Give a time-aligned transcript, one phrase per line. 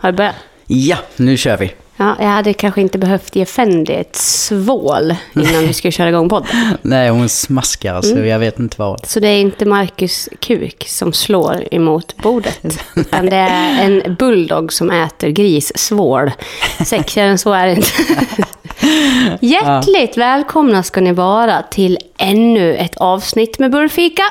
[0.00, 0.34] Har du börjat?
[0.66, 1.72] Ja, nu kör vi.
[1.96, 6.28] Ja, jag hade kanske inte behövt ge Fendi ett svål innan vi skulle köra igång
[6.28, 6.50] podden.
[6.82, 8.18] Nej, hon smaskar alltså.
[8.18, 9.06] Jag vet inte vad.
[9.06, 12.84] Så det är inte Marcus kuk som slår emot bordet.
[12.96, 16.30] Utan det är en bulldog som äter grissvål.
[16.86, 17.88] Sexigare än så är det inte.
[19.40, 24.22] Hjärtligt välkomna ska ni vara till ännu ett avsnitt med Burfika.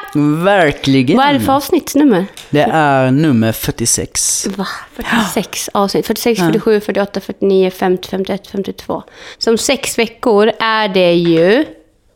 [0.43, 1.18] Verkligen.
[1.18, 2.25] Vad är det för avsnittsnummer?
[2.50, 4.47] Det är nummer 46.
[4.57, 4.68] Va?
[4.93, 6.07] 46 avsnitt.
[6.07, 9.04] 46, 47, 48, 49, 50, 51, 52.
[9.38, 11.66] Så om sex veckor är det ju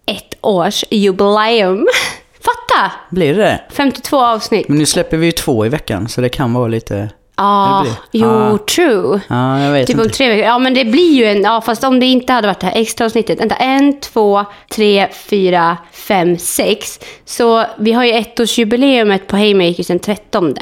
[0.06, 1.88] ett års jubileum.
[2.40, 2.92] Fatta!
[3.10, 3.62] Blir det?
[3.70, 4.68] 52 avsnitt.
[4.68, 7.10] Men nu släpper vi ju två i veckan, så det kan vara lite...
[7.38, 8.58] Ja, jo, Ah.
[8.76, 9.22] true.
[9.28, 10.16] Ja, jag vet Typ om inte.
[10.16, 10.46] tre veckor.
[10.46, 11.42] Ja, men det blir ju en...
[11.42, 13.40] Ja, fast om det inte hade varit det här extra avsnittet.
[13.42, 17.00] Vänta, en, två, tre, fyra, fem, sex.
[17.26, 20.56] Så vi har ju ettårsjubileumet på Haymakers den 13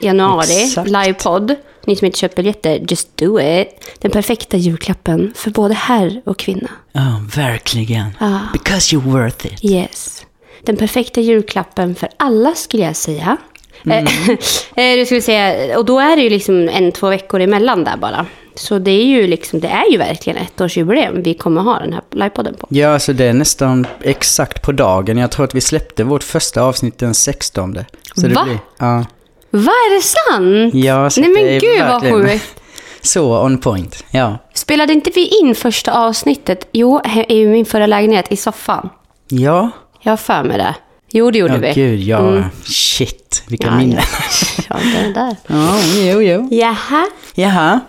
[0.00, 0.52] januari.
[0.54, 0.90] Mm, exakt.
[0.90, 1.54] Livepodd.
[1.86, 3.68] Ni som inte köpt biljetter, just do it.
[3.98, 6.68] Den perfekta julklappen för både herr och kvinna.
[6.92, 8.06] Ja, verkligen.
[8.20, 8.38] Ja.
[8.52, 9.64] Because you're worth it.
[9.64, 10.24] Yes.
[10.62, 13.36] Den perfekta julklappen för alla skulle jag säga.
[13.84, 14.06] Mm.
[14.76, 15.78] Eh, det skulle säga.
[15.78, 18.26] Och då är det ju liksom en, två veckor emellan där bara.
[18.54, 21.92] Så det är ju liksom, det är ju verkligen ett årsjubileum vi kommer ha den
[21.92, 22.66] här livepodden på.
[22.70, 25.18] Ja, alltså det är nästan exakt på dagen.
[25.18, 27.78] Jag tror att vi släppte vårt första avsnitt den 16.
[28.14, 28.44] Så det Va?
[28.44, 29.04] Blir, ja.
[29.50, 30.74] Vad är det sant?
[30.84, 32.54] Ja, så Nej men det är gud vad verkligen- sjukt.
[33.00, 34.04] Så on point.
[34.10, 34.38] Ja.
[34.54, 36.68] Spelade inte vi in första avsnittet?
[36.72, 38.88] Jo, i min förra lägenhet i soffan.
[39.28, 39.70] Ja.
[40.00, 40.74] Jag har för mig det.
[41.10, 41.72] Jo, det gjorde Ja, vi.
[41.72, 42.18] gud, ja.
[42.18, 42.44] Mm.
[42.64, 43.98] Shit, vilka Ja, minnen.
[44.70, 44.76] ja.
[44.80, 45.36] ja, där.
[45.46, 45.74] Ja,
[46.12, 46.48] jo, jo.
[46.50, 47.06] Jaha.
[47.34, 47.80] Jaha.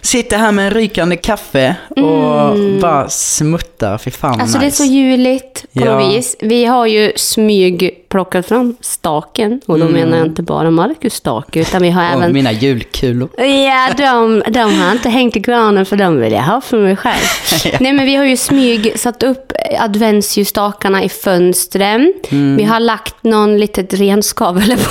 [0.00, 3.98] Sitter här med en rykande kaffe och bara smuttar.
[3.98, 4.40] Fy fan Mm.
[4.42, 4.82] Alltså nice.
[4.82, 5.84] det är så juligt på Ja.
[5.98, 6.36] något vis.
[6.40, 9.60] Vi har ju smyg plockat fram staken.
[9.66, 12.32] Och då menar jag inte bara Marcus stake, utan vi har Och även...
[12.32, 13.28] mina julkulor.
[13.40, 16.96] Ja, de, de har inte hängt i granen för de vill jag ha för mig
[16.96, 17.22] själv.
[17.80, 22.12] Nej, men vi har ju smyg satt upp adventsljusstakarna i fönstren.
[22.28, 22.56] Mm.
[22.56, 24.90] Vi har lagt någon litet renskav, eller på.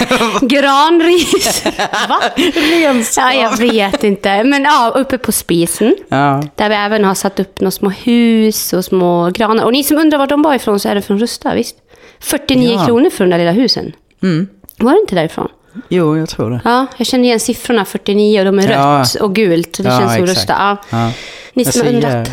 [0.46, 1.64] Granris.
[2.08, 2.20] Va?
[3.16, 4.44] Ja, jag vet inte.
[4.44, 5.96] Men ja, uppe på spisen.
[6.08, 6.42] Ja.
[6.56, 9.64] Där vi även har satt upp några små hus och små granar.
[9.64, 11.76] Och ni som undrar var de var ifrån så är det från Rusta, visst?
[12.20, 12.86] 49 Ja.
[12.86, 13.92] kronor för de där lilla husen.
[14.22, 14.48] Mm.
[14.78, 15.48] Var det inte därifrån?
[15.88, 16.60] Jo, jag tror det.
[16.64, 18.98] Ja, jag känner igen siffrorna 49 och de är Ja.
[19.00, 19.76] rött och gult.
[19.82, 20.26] Det Ja, känns som.
[20.26, 20.52] Rusta.
[20.58, 20.76] Ja.
[20.90, 21.12] Ja.
[21.54, 22.30] Ni som har undrat.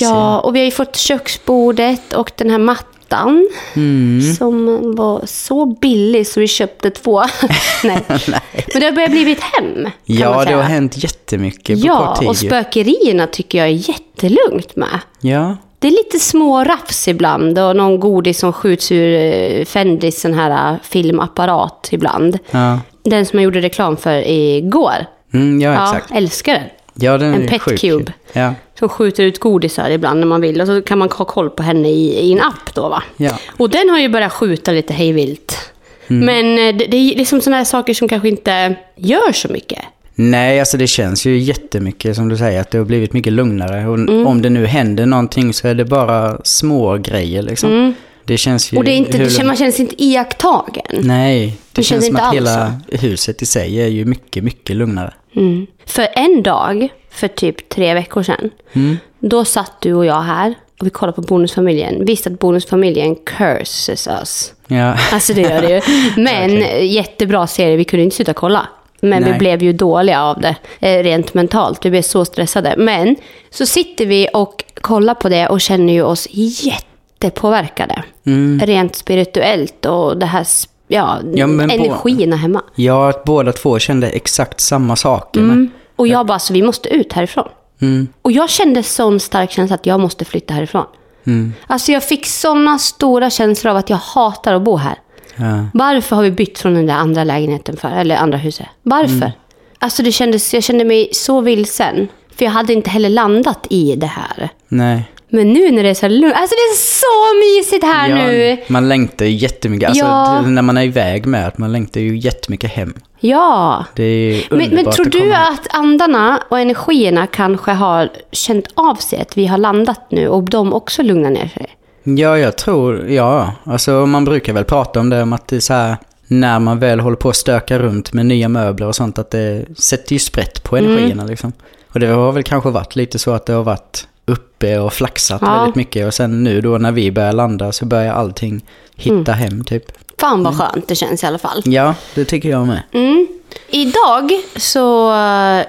[0.00, 3.48] Ja, och vi har ju fått köksbordet och den här mattan.
[3.76, 4.34] Mm.
[4.34, 7.22] Som var så billig så vi köpte två.
[7.84, 8.04] Nej.
[8.08, 9.90] Men det har börjat blivit hem.
[10.04, 12.28] Ja, det har hänt jättemycket på Ja, kort tid.
[12.28, 12.46] och ju.
[12.48, 15.00] spökerierna tycker jag är jättelugnt med.
[15.20, 20.20] Ja, Det är lite små rafs ibland och någon godis som skjuts ur eh, Fendis
[20.20, 22.38] sån här eh, filmapparat ibland.
[22.50, 22.80] ja.
[23.04, 25.06] Den som jag gjorde reklam för igår.
[25.34, 26.12] Mm, ja Ja, exakt.
[26.14, 26.62] älskar den.
[26.94, 27.80] Ja, den En är pet sjuk.
[27.80, 28.12] cube.
[28.32, 30.60] Ja, Som skjuter ut godisar ibland när man vill.
[30.60, 33.02] Och så kan man ha koll på henne i, i en app då va.
[33.16, 33.30] ja.
[33.56, 35.70] Och den har ju börjat skjuta lite hejvilt.
[36.08, 36.26] Mm.
[36.26, 39.78] Men eh, det, det är liksom sådana här saker som kanske inte gör så mycket.
[40.18, 43.86] Nej, alltså det känns ju jättemycket som du säger att det har blivit mycket lugnare.
[43.88, 44.26] Och Mm.
[44.26, 47.94] om det nu händer någonting så är det bara små grejer liksom.
[48.24, 48.74] Det känns ju...
[48.74, 48.78] Mm.
[48.78, 50.82] Och det är inte, hur- man känns inte iakttagen.
[51.00, 54.44] Nej, det, Det känns känns som att alls hela huset i sig är ju mycket,
[54.44, 55.14] mycket lugnare.
[55.36, 55.66] Mm.
[55.86, 58.96] För en dag, för typ tre veckor sedan, Mm.
[59.18, 62.04] då satt du och jag här och vi kollade på Bonusfamiljen.
[62.04, 64.52] Visst att Bonusfamiljen curses us.
[64.66, 65.80] Ja, Alltså det gör det ju.
[66.22, 66.50] Men
[66.88, 68.68] jättebra serie, vi kunde inte sluta kolla.
[69.08, 69.38] Men vi Nej.
[69.38, 71.84] blev ju dåliga av det, eh, rent mentalt.
[71.84, 72.74] Vi blev så stressade.
[72.78, 73.16] Men
[73.50, 78.02] så sitter vi och kollar på det och känner ju oss jättepåverkade.
[78.26, 78.60] Mm.
[78.66, 80.46] Rent spirituellt och det här,
[80.88, 82.62] ja, Ja, energierna hemma.
[82.74, 85.40] ja att båda två kände exakt samma saker.
[85.40, 85.70] Mm.
[85.96, 87.48] Och jag bara, så vi måste ut härifrån.
[87.80, 88.08] Mm.
[88.22, 90.86] Och jag kände sån stark känsla att jag måste flytta härifrån.
[91.26, 91.52] Mm.
[91.66, 94.98] Alltså jag fick såna stora känslor av att jag hatar att bo här.
[95.36, 95.66] Ja.
[95.74, 98.66] Varför har vi bytt från den där andra lägenheten för, eller andra huset?
[98.82, 99.14] Varför?
[99.16, 99.30] Mm.
[99.78, 102.08] Alltså det kändes, jag kände mig så vilsen.
[102.36, 104.48] För jag hade inte heller landat i det här.
[104.68, 105.02] Nej.
[105.28, 108.56] Men nu när det är så lugnt, alltså det är så mysigt här nu.
[108.68, 109.88] Man längtar ju jättemycket.
[109.88, 110.40] Alltså, Ja.
[110.40, 112.94] när man är iväg med att man längtar ju jättemycket hem.
[113.20, 113.84] Ja.
[113.94, 118.94] Det är Men, men tror att du att andarna och energierna kanske har känt av
[118.94, 121.66] sig att vi har landat nu och de också lugnar ner sig?
[122.08, 123.52] Ja, jag tror, ja.
[123.64, 126.78] Alltså man brukar väl prata om det, om att det är så här, när man
[126.78, 130.18] väl håller på att stöka runt med nya möbler och sånt, att det sätter ju
[130.18, 130.90] sprätt på Mm.
[130.90, 131.52] energierna liksom.
[131.92, 135.42] Och det har väl kanske varit lite så att det har varit uppe och flaxat
[135.44, 135.56] Ja.
[135.58, 136.06] väldigt mycket.
[136.06, 138.64] Och sen nu då när vi börjar landa så börjar allting
[138.96, 139.38] hitta Mm.
[139.38, 139.84] hem typ.
[140.20, 141.62] Fan vad skönt det känns i alla fall.
[141.64, 142.82] Ja, det tycker jag med.
[142.92, 143.26] Mm.
[143.70, 145.64] Idag så, eh,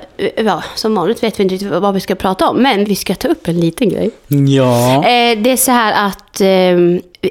[0.46, 3.16] ja, som vanligt vet vi inte riktigt vad vi ska prata om, men vi ska
[3.16, 4.12] ta upp en liten grej.
[4.28, 4.96] Ja.
[4.96, 6.48] Eh, det är så här att eh,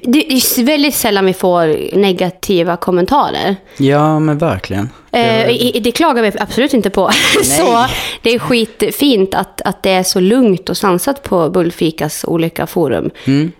[0.02, 3.56] det är väldigt sällan vi får negativa kommentarer.
[3.76, 4.90] Ja, men verkligen.
[5.12, 7.10] Eh, det klagar vi absolut inte på.
[7.42, 7.86] så
[8.22, 13.10] det är skitfint att, att det är så lugnt och sansat på Bullfikas olika forum.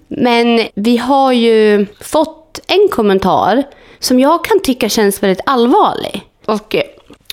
[0.08, 3.62] Men vi har ju fått en kommentar
[3.98, 6.22] som jag kan tycka känns väldigt allvarlig.
[6.44, 6.82] Och eh,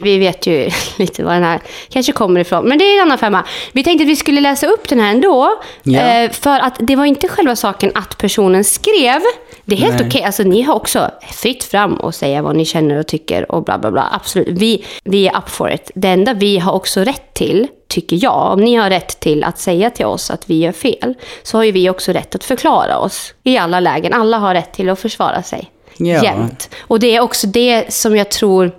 [0.03, 1.59] vi vet ju lite var den här
[1.89, 2.65] kanske kommer ifrån.
[2.65, 3.44] Men det är en annan femma.
[3.71, 5.59] Vi tänkte att vi skulle läsa upp den här ändå.
[5.85, 9.21] Eh, för att det var inte själva saken att personen skrev.
[9.65, 10.23] Det är helt okej.
[10.23, 13.77] Alltså, ni har också fritt fram och säga vad ni känner och tycker och bla
[13.77, 14.09] bla bla.
[14.11, 14.47] Absolut.
[14.47, 15.91] Vi, vi är up for it.
[15.95, 19.59] Det enda vi har också rätt till, tycker jag, om ni har rätt till att
[19.59, 21.13] säga till oss att vi gör fel,
[21.44, 24.13] så har ju vi också rätt att förklara oss i alla lägen.
[24.13, 25.69] Alla har rätt till att försvara sig.
[25.97, 26.23] Ja.
[26.23, 26.69] Jämt.
[26.81, 28.71] Och det är också det som jag tror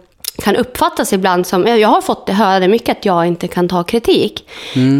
[0.42, 3.84] kan uppfattas ibland som, jag har fått höra det mycket, att jag inte kan ta
[3.84, 4.48] kritik.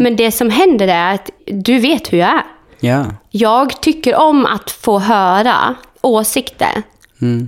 [0.01, 2.43] Men det som händer är att du vet hur jag är.
[2.79, 3.05] Ja.
[3.31, 6.83] Jag tycker om att få höra åsikter.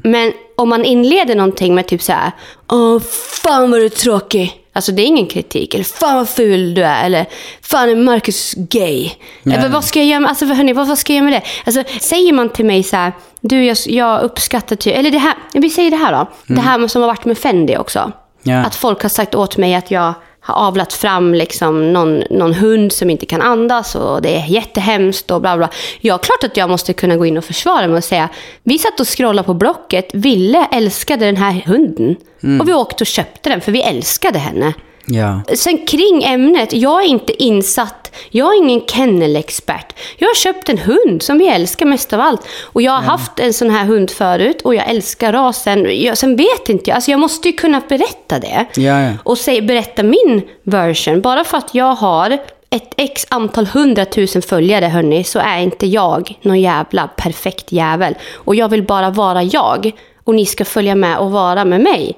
[0.03, 2.31] Men om man inleder någonting med typ så här,
[2.71, 2.99] Åh,
[3.43, 4.53] fan vad du är tråkig.
[4.77, 5.73] Alltså det är ingen kritik.
[5.73, 7.05] Eller fan vad ful du är.
[7.05, 7.25] Eller
[7.61, 9.11] fan är Marcus gay.
[9.43, 9.57] Nej.
[9.57, 11.47] Eller, vad ska jag göra med, alltså, hörni, vad, vad ska jag göra med det?
[11.65, 15.33] Alltså, säger man till mig så här, du jag, jag uppskattar ty, eller det här,
[15.53, 16.27] vi säger det här då.
[16.55, 18.11] Det här som har varit med Fendi också.
[18.43, 18.57] Ja.
[18.57, 20.13] Att folk har sagt åt mig att jag
[20.47, 25.31] har avlat fram liksom någon, någon hund som inte kan andas och det är jättehemskt
[25.31, 25.69] och bla bla.
[26.01, 28.29] Ja, klart att jag måste kunna gå in och försvara mig och säga
[28.63, 32.15] vi satt och scrollade på Blocket, Ville älskade den här hunden.
[32.61, 34.73] Och vi åkte och köpte den för vi älskade henne.
[35.07, 35.41] Ja.
[35.55, 39.93] Sen kring ämnet, jag är inte insatt, jag är ingen kennelexpert.
[40.17, 42.41] Jag har köpt en hund som vi älskar mest av allt.
[42.63, 46.01] Och jag har haft en sån här hund förut och jag älskar rasen.
[46.03, 48.65] Jag, sen vet inte jag, alltså jag måste ju kunna berätta det.
[48.75, 49.11] Ja, ja.
[49.23, 51.21] Och säg, berätta min version.
[51.21, 52.37] Bara för att jag har
[52.69, 58.15] ett x antal hundratusen följare hörni, så är inte jag någon jävla perfekt jävel.
[58.33, 59.91] Och jag vill bara vara jag.
[60.27, 62.17] Och ni ska följa med och vara med mig.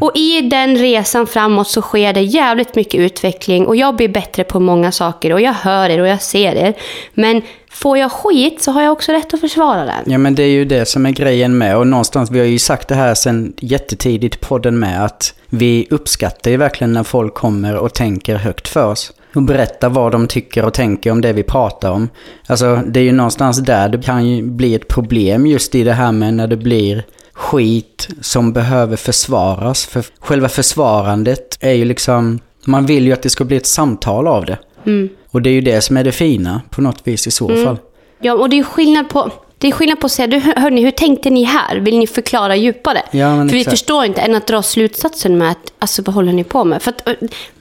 [0.00, 3.66] Och i den resan framåt så sker det jävligt mycket utveckling.
[3.66, 5.32] Och jag blir bättre på många saker.
[5.32, 6.74] Och jag hör er och jag ser er.
[7.14, 10.12] Men får jag skit så har jag också rätt att försvara den.
[10.12, 12.58] Ja men det är ju det som är grejen med och någonstans, vi har ju
[12.58, 17.34] sagt det här sen jättetidigt i podden med att vi uppskattar ju verkligen när folk
[17.34, 19.12] kommer och tänker högt för oss.
[19.34, 22.08] Och berättar vad de tycker och tänker om det vi pratar om.
[22.46, 25.92] Alltså det är ju någonstans där det kan ju bli ett problem just i det
[25.92, 27.04] här med när det blir
[27.38, 29.86] skit som behöver försvaras.
[29.86, 34.26] För själva försvarandet är ju liksom, man vill ju att det ska bli ett samtal
[34.26, 34.58] av det.
[35.30, 37.76] Och det är ju det som är det fina på något vis i så fall.
[38.20, 39.30] Ja, och det är skillnad på...
[39.58, 41.76] Det är skillnad på att säga, du, hörni, hur tänkte ni här?
[41.76, 43.02] Vill ni förklara djupare?
[43.10, 43.70] Ja, För vi exakt.
[43.70, 46.82] förstår inte, än att dra slutsatsen med att, alltså vad håller ni på med?
[46.82, 47.14] För att, eh,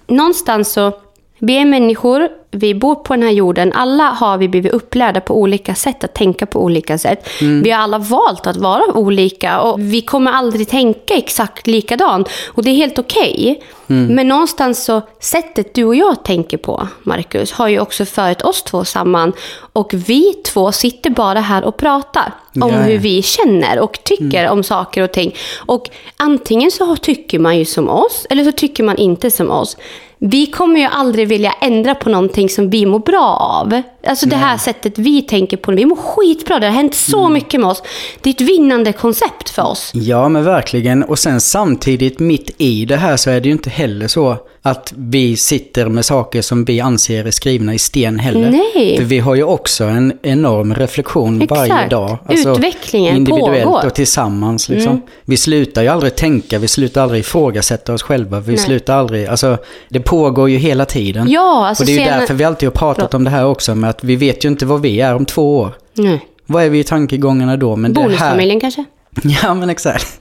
[0.08, 0.92] någonstans så,
[1.40, 5.38] vi är människor, vi bor på den här jorden, alla har vi blivit upplärda på
[5.38, 7.28] olika sätt, att tänka på olika sätt.
[7.42, 7.64] Mm.
[7.64, 12.30] Vi har alla valt att vara olika och vi kommer aldrig tänka exakt likadant.
[12.48, 13.64] Och det är helt okej.
[13.90, 14.16] Mm.
[14.16, 18.64] Men någonstans så, sättet du och jag tänker på, Marcus, har ju också fört oss
[18.64, 19.34] två samman.
[19.74, 24.64] Och vi två sitter bara här och pratar om hur vi känner och tycker om
[24.64, 25.36] saker och ting.
[25.66, 29.78] Och antingen så tycker man ju som oss, eller så tycker man inte som oss.
[30.20, 33.26] Vi kommer ju aldrig vilja ändra på någonting som vi mår bra
[33.62, 33.82] av.
[34.08, 35.72] Alltså det här sättet vi tänker på.
[35.72, 36.60] Vi mår skitbra.
[36.60, 37.34] Det har hänt så Mm.
[37.34, 37.84] mycket med oss.
[38.22, 39.92] Det är ett vinnande koncept för oss.
[39.94, 41.04] Ja, men verkligen.
[41.04, 44.94] Och sen samtidigt mitt i det här så är det ju inte heller så att
[44.98, 48.50] vi sitter med saker som vi anser är skrivna i sten heller.
[48.76, 48.98] Nej.
[48.98, 51.92] För vi har ju också en enorm reflektion varje Exakt.
[51.92, 52.18] dag.
[52.28, 53.78] Alltså, Utvecklingen individuellt pågår.
[53.78, 53.88] Mm.
[53.88, 55.02] och tillsammans liksom.
[55.26, 58.40] Vi slutar ju aldrig tänka, vi slutar aldrig ifrågasätta oss själva.
[58.40, 58.58] Vi Nej.
[58.58, 59.58] slutar aldrig, alltså
[59.90, 61.30] det pågår ju hela tiden.
[61.30, 63.46] Ja, alltså och det är ju sen- därför vi alltid har pratat om det här
[63.46, 65.72] också, med att vi vet ju inte vad vi är om två år.
[65.94, 66.26] Nej.
[66.46, 67.76] Vad är vi i tankegångarna då?
[67.76, 68.08] Men det här...
[68.08, 68.84] Bonusfamiljen kanske?
[69.44, 70.20] Ja, men exakt.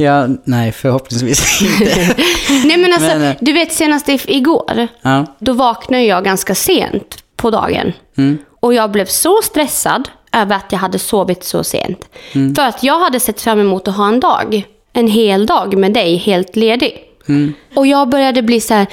[0.00, 2.16] Ja, nej, förhoppningsvis inte.
[2.64, 7.16] Nej men alltså, Men, eh, du vet senast igår, Ja, då vaknade jag ganska sent
[7.36, 7.92] på dagen.
[8.16, 8.38] Mm.
[8.60, 12.08] Och jag blev så stressad över att jag hade sovit så sent.
[12.32, 12.54] Mm.
[12.54, 15.92] För att jag hade sett fram emot att ha en dag, en hel dag med
[15.92, 16.98] dig, helt ledig.
[17.28, 17.54] Mm.
[17.74, 18.86] Och jag började bli så här,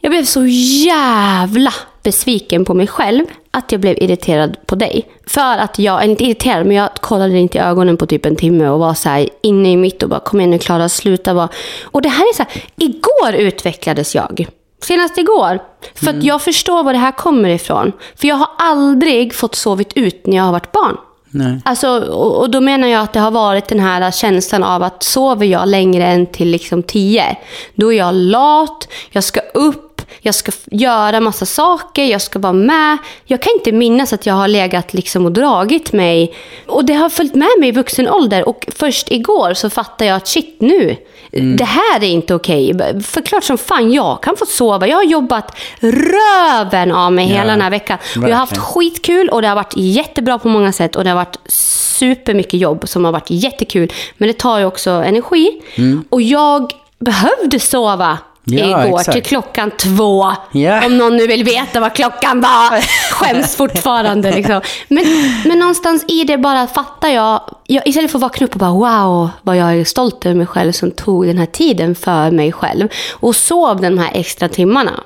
[0.00, 0.46] jag blev så
[0.86, 1.72] jävla
[2.04, 5.06] besviken på mig själv att jag blev irriterad på dig.
[5.26, 8.68] För att jag, inte irriterad, men jag kollade inte i ögonen på typ en timme
[8.68, 11.48] och var så här inne i mitt och bara kom igen nu Klara, sluta vara.
[11.82, 14.46] Och det här är så här, igår utvecklades jag.
[14.82, 15.58] Senast igår.
[15.94, 17.92] För att jag förstår var det här kommer ifrån.
[18.16, 20.96] För jag har aldrig fått sovit ut när jag har varit barn.
[21.30, 21.60] Nej.
[21.64, 25.02] Alltså, och, och då menar jag att det har varit den här känslan av att
[25.02, 27.36] sover jag längre än till liksom tio,
[27.74, 32.52] då är jag lat, jag ska upp, jag ska göra massa saker, jag ska vara
[32.52, 32.98] med.
[33.24, 36.34] Jag kan inte minnas att jag har legat liksom och dragit mig.
[36.66, 38.48] Och det har följt med mig i vuxen ålder.
[38.48, 40.96] Och först igår så fattar jag att shit nu,
[41.30, 42.74] det här är inte okej.
[43.02, 44.86] Förklart som fan, jag kan få sova.
[44.86, 47.98] Jag har jobbat röven av mig hela Ja, den här veckan.
[48.14, 50.96] Jag har haft skitkul och det har varit jättebra på många sätt.
[50.96, 53.92] Och det har varit supermycket jobb som har varit jättekul.
[54.16, 55.62] Men det tar ju också energi.
[56.10, 59.12] Och jag behövde sova Ja, igår exakt.
[59.12, 60.32] till klockan två.
[60.52, 60.86] Ja.
[60.86, 62.80] Om någon nu vill veta vad klockan var.
[63.12, 64.60] Skäms fortfarande liksom.
[64.88, 65.04] Men,
[65.44, 68.72] men någonstans i det bara fattar jag, jag, istället för att vakna upp och bara
[68.72, 72.52] wow, vad jag är stolt över mig själv som tog den här tiden för mig
[72.52, 72.88] själv.
[73.12, 75.00] Och sov de här extra timmarna.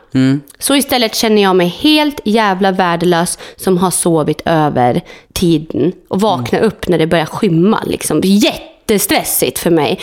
[0.59, 5.00] Så istället känner jag mig helt jävla värdelös som har sovit över
[5.33, 5.92] tiden.
[6.09, 7.83] Och vakna upp när det börjar skymma.
[7.87, 8.21] Liksom.
[8.88, 10.00] Jättestressigt för mig.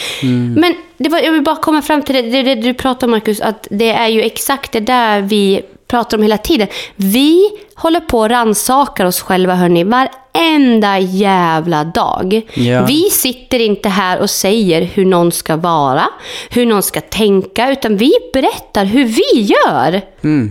[0.57, 3.11] Men det var, jag vill bara komma fram till det, det, det du pratar om
[3.11, 6.67] Marcus, att det är ju exakt det där vi pratar om hela tiden.
[6.95, 12.41] Vi håller på och rannsakar oss själva hörni, varenda jävla dag.
[12.53, 12.85] Ja.
[12.85, 16.05] Vi sitter inte här och säger hur någon ska vara,
[16.49, 20.01] hur någon ska tänka, utan vi berättar hur vi gör.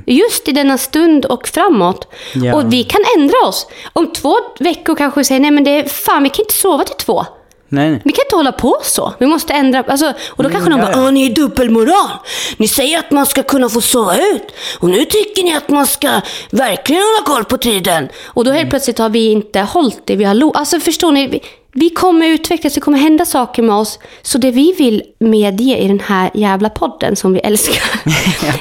[0.07, 2.09] Just i denna stund och framåt.
[2.35, 2.55] Ja.
[2.55, 3.67] Och vi kan ändra oss.
[3.93, 6.85] Om två veckor kanske vi säger, nej men det är fan, vi kan inte sova
[6.85, 7.27] till två.
[7.75, 8.01] Nej, nej.
[8.05, 9.13] Vi kan inte hålla på så.
[9.19, 9.85] Vi måste ändra.
[9.89, 11.11] Alltså, och då kanske Mm, de ja, bara, ja.
[11.11, 12.11] Ni är dubbelmoral.
[12.57, 14.43] Ni säger att man ska kunna få sova ut.
[14.79, 18.09] Och nu tycker ni att man ska verkligen hålla koll på tiden.
[18.25, 18.59] Och då Mm.
[18.59, 20.57] helt plötsligt har vi inte hållit det vi har lovat.
[20.57, 21.41] Alltså förstår ni?
[21.75, 23.99] Vi, kommer utvecklas, det kommer hända saker med oss.
[24.23, 27.83] Så det vi vill medge i den här jävla podden som vi älskar.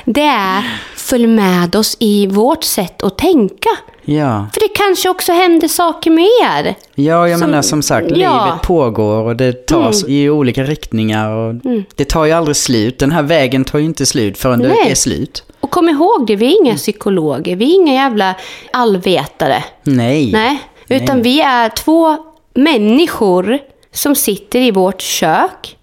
[0.11, 0.63] det är,
[0.95, 3.69] följ med oss i vårt sätt att tänka.
[4.05, 4.47] Ja.
[4.53, 6.75] För det kanske också händer saker med er.
[6.95, 8.29] Ja, jag Som- menar som sagt, ja.
[8.31, 8.45] Mm.
[8.45, 11.55] livet pågår och det tas i olika riktningar och
[11.95, 12.99] det tar ju aldrig slut.
[12.99, 14.69] Den här vägen tar ju inte slut förrän Nej.
[14.85, 15.43] det är slut.
[15.59, 18.35] Och kom ihåg det, vi är inga psykologer, vi är inga jävla
[18.73, 19.63] allvetare.
[19.83, 20.31] Nej.
[20.31, 22.17] Nej, utan vi är två
[22.53, 23.59] människor
[23.91, 25.77] som sitter i vårt kök,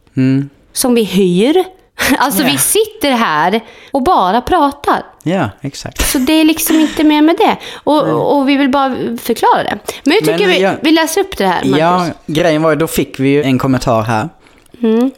[0.72, 1.64] som vi hyr.
[2.18, 2.52] Alltså Mm.
[2.52, 2.52] Ja.
[2.52, 3.60] vi sitter här
[3.92, 5.02] och bara pratar.
[5.22, 6.10] Ja, exakt.
[6.10, 7.56] Så det är liksom inte mer med det.
[7.74, 9.78] Och, och vi vill bara förklara det.
[10.04, 10.72] Men jag tycker Men, vi, ja.
[10.82, 11.78] vi läser upp det här, Marcus.
[11.78, 14.28] Ja, grejen var ju, då fick vi ju en kommentar här.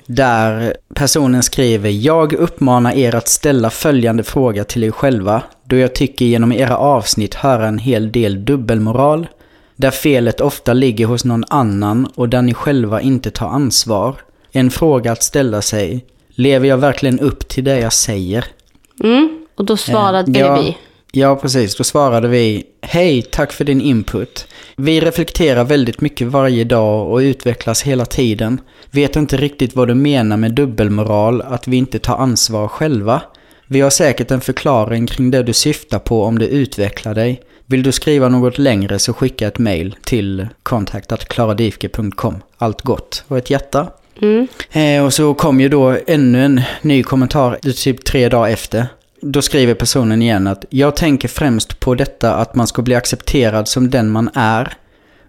[0.06, 5.42] Där personen skriver, jag uppmanar er att ställa följande fråga till er själva.
[5.64, 9.26] Då jag tycker genom era avsnitt höra en hel del dubbelmoral.
[9.76, 14.16] Där felet ofta ligger hos någon annan och där ni själva inte tar ansvar.
[14.52, 16.04] En fråga att ställa sig.
[16.28, 18.44] Lever jag verkligen upp till det jag säger?
[19.04, 20.76] Mm, och då svarade ja, vi.
[21.12, 21.76] Ja, precis.
[21.76, 24.46] Då svarade vi Hej, tack för din input.
[24.76, 28.60] Vi reflekterar väldigt mycket varje dag och utvecklas hela tiden.
[28.90, 33.22] Vet inte riktigt vad du menar med dubbelmoral, att vi inte tar ansvar själva.
[33.66, 37.42] Vi har säkert en förklaring kring det du syftar på om du utvecklar dig.
[37.66, 42.42] Vill du skriva något längre så skicka ett mail till kontaktatklaradivke.com.
[42.58, 43.86] Allt gott och ett hjärta.
[44.72, 48.86] Eh, och så kom ju då ännu en ny kommentar typ tre dagar efter.
[49.20, 53.68] Då skriver personen igen att jag tänker främst på detta att man ska bli accepterad
[53.68, 54.72] som den man är.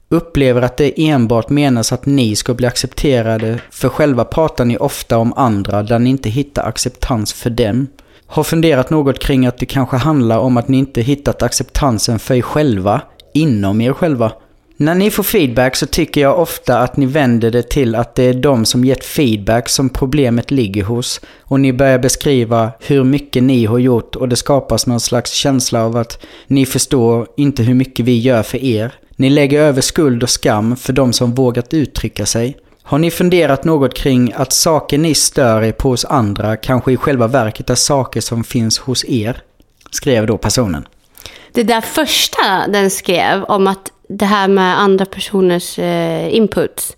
[0.09, 5.17] Upplever att det enbart menas att ni ska bli accepterade för själva pratar ni ofta
[5.17, 7.87] om andra där ni inte hittar acceptans för dem.
[8.33, 12.35] Har funderat något kring att det kanske handlar om att ni inte hittat acceptansen för
[12.35, 13.01] er själva,
[13.33, 14.31] inom er själva.
[14.77, 18.23] När ni får feedback så tycker jag ofta att ni vänder det till att det
[18.23, 21.21] är de som gett feedback som problemet ligger hos.
[21.41, 25.85] Och ni börjar beskriva hur mycket ni har gjort och det skapas någon slags känsla
[25.85, 28.93] av att ni förstår inte hur mycket vi gör för er.
[29.15, 32.57] Ni lägger över skuld och skam för de som vågat uttrycka sig.
[32.83, 36.97] Har ni funderat något kring att saker ni stör er på hos andra kanske i
[36.97, 39.41] själva verket är saker som finns hos er?
[39.91, 40.87] Skrev då personen.
[41.51, 46.97] Det där första den skrev om att det här med andra personers eh, inputs.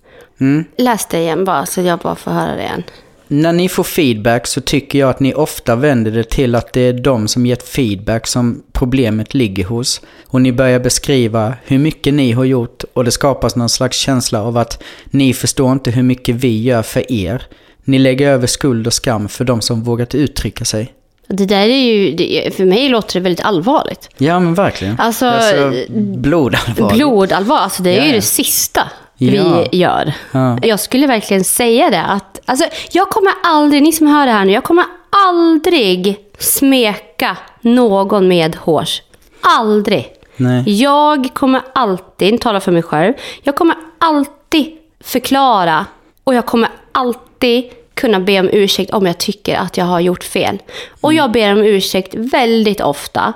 [0.78, 2.84] Läs det igen bara, så jag bara får höra det igen.
[3.28, 6.82] När ni får feedback så tycker jag att ni ofta vänder det till att det
[6.82, 10.02] är de som gett feedback som problemet ligger hos.
[10.28, 14.42] Och ni börjar beskriva hur mycket ni har gjort och det skapas någon slags känsla
[14.42, 17.44] av att ni förstår inte hur mycket vi gör för er.
[17.84, 20.94] Ni lägger över skuld och skam för de som vågat uttrycka sig.
[21.28, 24.10] Det där är ju, det, för mig låter det väldigt allvarligt.
[24.18, 25.00] Ja men verkligen.
[25.00, 25.32] Alltså,
[26.18, 26.94] blodallvar.
[26.94, 28.16] Blodallvar, alltså det är ju Ja.
[28.16, 28.82] det sista
[29.18, 29.66] Ja.
[29.72, 30.14] vi gör.
[30.32, 30.58] Ja.
[30.62, 34.46] Jag skulle verkligen säga det att, alltså jag kommer aldrig, ni som hör det här
[34.46, 34.86] nu, jag kommer
[35.28, 39.02] aldrig smeka någon med hårs.
[39.42, 40.12] Aldrig.
[40.38, 40.82] Nej.
[40.82, 45.86] Jag kommer alltid, tala för mig själv, jag kommer alltid förklara
[46.24, 50.24] och jag kommer alltid kunna be om ursäkt om jag tycker att jag har gjort
[50.24, 50.58] fel.
[51.02, 53.34] Och jag ber om ursäkt väldigt ofta.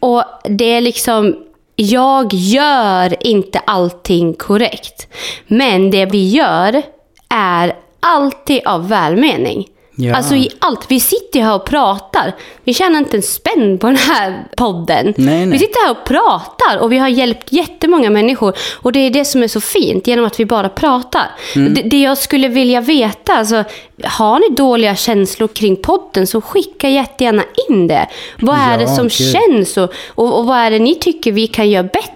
[0.00, 1.36] Och det är liksom,
[1.76, 5.08] jag gör inte allting korrekt.
[5.46, 6.82] Men det vi gör
[7.28, 9.66] är alltid av välmening.
[10.02, 10.14] Ja.
[10.16, 10.84] Alltså i allt.
[10.88, 12.32] Vi sitter ju här och pratar.
[12.64, 15.14] Vi tjänar inte en spänn på den här podden.
[15.16, 15.46] Nej, nej.
[15.46, 18.52] Vi sitter här och pratar och vi har hjälpt jättemånga människor.
[18.74, 21.30] Och det är det som är så fint, genom att vi bara pratar.
[21.56, 21.74] Mm.
[21.74, 23.64] Det, det jag skulle vilja veta, alltså,
[24.04, 28.06] har ni dåliga känslor kring podden så skicka jättegärna in det.
[28.40, 29.12] Vad är Ja, det som gud.
[29.12, 32.12] känns och, och, och vad är det ni tycker vi kan göra bättre?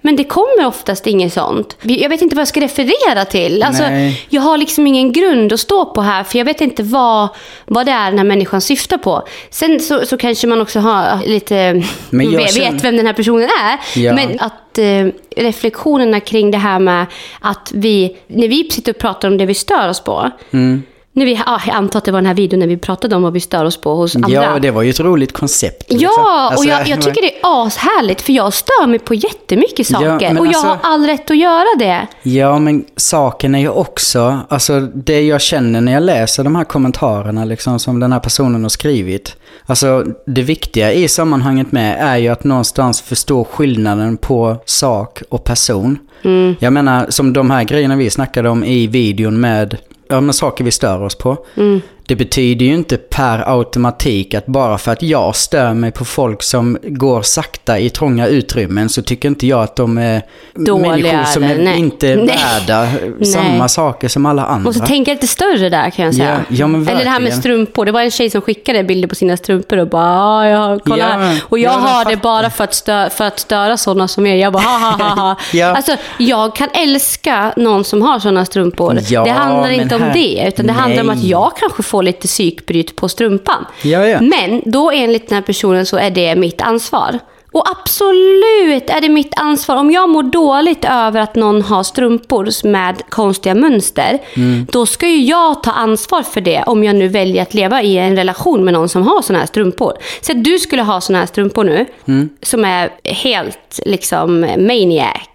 [0.00, 1.76] Men det kommer oftast inget sånt.
[1.82, 3.62] Jag vet inte vad jag ska referera till.
[3.62, 4.26] Alltså, Nej.
[4.28, 7.28] jag har liksom ingen grund att stå på här, för jag vet inte vad,
[7.66, 9.22] vad det är den här människan syftar på.
[9.50, 13.48] Sen så, så kanske man också har lite, Men vet, känner- vem den här personen
[13.62, 14.00] är.
[14.00, 14.14] Ja.
[14.14, 15.06] Men att eh,
[15.36, 17.06] reflektionerna kring det här med
[17.40, 20.30] att vi, när vi sitter och pratar om det vi stör oss på.
[20.50, 20.82] Mm.
[21.14, 23.22] När vi, ah, jag antar att det var den här videon när vi pratade om
[23.22, 24.30] vad vi stör oss på hos andra.
[24.32, 25.90] Ja, det var ju ett roligt koncept.
[25.92, 26.00] liksom.
[26.16, 29.90] Ja, och Alltså, jag, jag tycker det är ashärligt för jag stör mig på jättemycket
[29.90, 30.28] Ja, saker.
[30.28, 32.06] men och jag alltså- har all rätt att göra det.
[32.22, 36.64] Ja, men saken är ju också, alltså det jag känner när jag läser de här
[36.64, 39.36] kommentarerna liksom som den här personen har skrivit.
[39.66, 45.44] Alltså det viktiga i sammanhanget med är ju att någonstans förstå skillnaden på sak och
[45.44, 45.98] person.
[46.24, 46.54] Mm.
[46.60, 49.76] Jag menar, som de här grejerna vi snackade om i videon med,
[50.08, 51.46] ja, men saker vi stör oss på.
[51.56, 51.80] Mm.
[52.06, 56.42] Det betyder ju inte per automatik att bara för att jag stör mig på folk
[56.42, 60.22] som går sakta i trånga utrymmen så tycker inte jag att de är
[60.54, 61.78] Dåliga människor som är nej.
[61.78, 62.26] inte är Nej.
[62.26, 62.88] värda
[63.24, 64.64] samma saker som alla andra.
[64.64, 66.40] Måste tänka lite större där kan jag säga.
[66.48, 67.84] Ja, ja, men Eller det här med strumpor.
[67.84, 70.98] Det var en tjej som skickade bilder på sina strumpor och bara "Ah, ja, kolla
[70.98, 71.42] Ja, här.
[71.48, 74.26] Och jag ja, jag har det bara för att, stö- för att störa sådana som
[74.26, 74.34] er.
[74.36, 75.36] Jag bara ha ha ha ha.
[75.52, 75.66] Ja.
[75.76, 78.94] Alltså jag kan älska någon som har sådana strumpor.
[79.24, 80.44] Det handlar inte om här- det.
[80.48, 81.30] Utan det handlar om att Nej.
[81.30, 83.64] jag kanske får lite psykbryt på strumpan.
[83.82, 84.20] Ja, ja.
[84.20, 87.18] Men då enligt den här personen så är det mitt ansvar.
[87.52, 89.76] Och absolut är det mitt ansvar.
[89.76, 94.66] Om jag mår dåligt över att någon har strumpor med konstiga mönster, Mm.
[94.72, 97.98] då ska ju jag ta ansvar för det om jag nu väljer att leva i
[97.98, 99.92] en relation med någon som har såna här strumpor.
[100.20, 102.28] Så att du skulle ha såna här strumpor nu, Mm.
[102.42, 105.28] som är helt liksom maniac.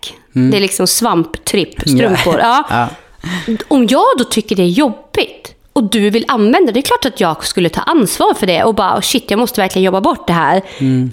[0.51, 2.33] Det är liksom svamptripp-strumpor.
[2.39, 2.63] Mm.
[2.69, 2.89] Ja.
[3.67, 7.05] Om jag då tycker det är jobbigt och du vill använda det, det är klart
[7.05, 10.01] att jag skulle ta ansvar för det och bara oh shit, jag måste verkligen jobba
[10.01, 10.61] bort det här.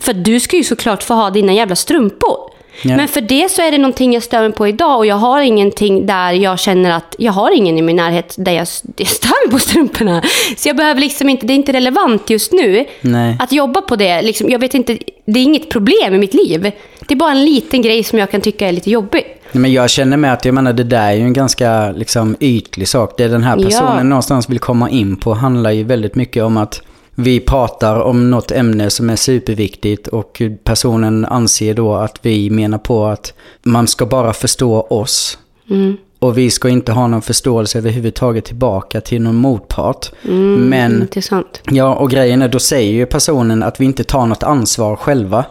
[0.03, 2.51] För du ska ju såklart få ha dina jävla strumpor.
[2.83, 2.97] Ja.
[2.97, 5.41] Men för det så är det någonting jag stör mig på idag och jag har
[5.41, 9.47] ingenting där jag känner att jag har ingen i min närhet där jag, jag stör
[9.47, 10.23] mig på strumporna.
[10.57, 13.37] Så jag behöver liksom inte, det är inte relevant just nu Nej.
[13.41, 14.23] att jobba på det.
[14.23, 16.73] Liksom, jag vet inte, det är inget problem i mitt liv.
[17.09, 19.25] Det är bara en liten grej som jag kan tycka är lite jobbig.
[19.53, 22.89] Men jag känner med att jag menar det där är ju en ganska liksom, ytlig
[22.89, 23.15] sak.
[23.17, 24.03] Det den här personen Ja.
[24.03, 26.83] någonstans vill komma in på handlar ju väldigt mycket om att
[27.15, 32.79] vi pratar om något ämne som är superviktigt och personen anser då att vi menar
[32.79, 35.39] på att man ska bara förstå oss.
[35.71, 35.97] Mm.
[36.19, 40.11] Och vi ska inte ha någon förståelse överhuvudtaget tillbaka till någon motpart.
[40.59, 41.61] Men Intressant.
[41.71, 45.45] Ja, och grejen är, då säger ju personen att vi inte tar något ansvar själva.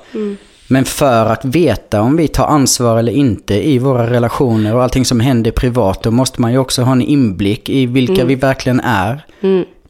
[0.74, 5.06] Men för att veta om vi tar ansvar eller inte i våra relationer och allting
[5.06, 8.80] som händer privat, då måste man ju också ha en inblick i vilka vi verkligen
[8.80, 9.26] är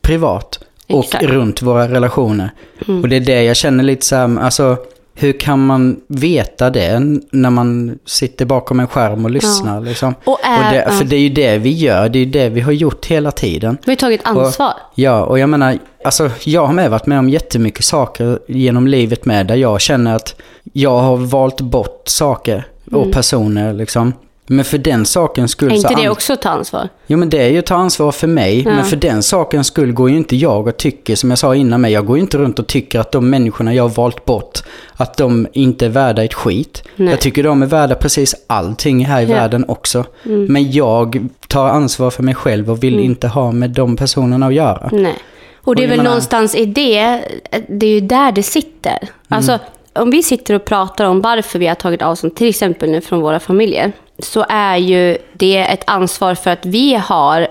[0.01, 1.23] privat och Exakt.
[1.23, 2.49] runt våra relationer.
[2.87, 4.77] Och det är det jag känner lite så här, alltså
[5.15, 6.99] hur kan man veta det
[7.31, 9.81] när man sitter bakom en skärm och lyssnar?
[9.81, 10.15] Liksom?
[10.23, 11.09] Och är- det, för ja.
[11.09, 13.77] det är ju det vi gör, det är ju det vi har gjort hela tiden.
[13.85, 14.67] Vi har tagit ansvar.
[14.67, 18.87] Och, ja, och jag menar, alltså jag har med varit med om jättemycket saker genom
[18.87, 20.35] livet med där jag känner att
[20.73, 24.13] jag har valt bort saker och personer liksom.
[24.47, 26.89] Men för den sakens skull är inte det också att ta ansvar?
[27.07, 28.63] Jo men det är ju att ta ansvar för mig.
[28.65, 31.81] Men för den sakens skull går ju inte jag och tycker, som jag sa innan
[31.81, 34.63] mig, jag går ju inte runt och tycker att de människorna jag har valt bort,
[34.93, 36.83] att de inte är värda ett skit.
[36.95, 37.09] Nej.
[37.09, 39.27] Jag tycker de är värda precis allting här i Ja.
[39.29, 39.37] Mm.
[39.37, 40.05] världen också.
[40.23, 44.53] Men jag tar ansvar för mig själv och vill inte ha med de personerna att
[44.53, 44.89] göra.
[44.91, 45.15] Nej.
[45.63, 47.23] Och det är väl menar- någonstans i det,
[47.67, 48.97] det är ju där det sitter.
[49.01, 49.09] Mm.
[49.27, 49.59] Alltså,
[49.93, 53.21] om vi sitter och pratar om varför vi har tagit avstånd, till exempel nu från
[53.21, 57.47] våra familjer, så är ju det ett ansvar för att vi har,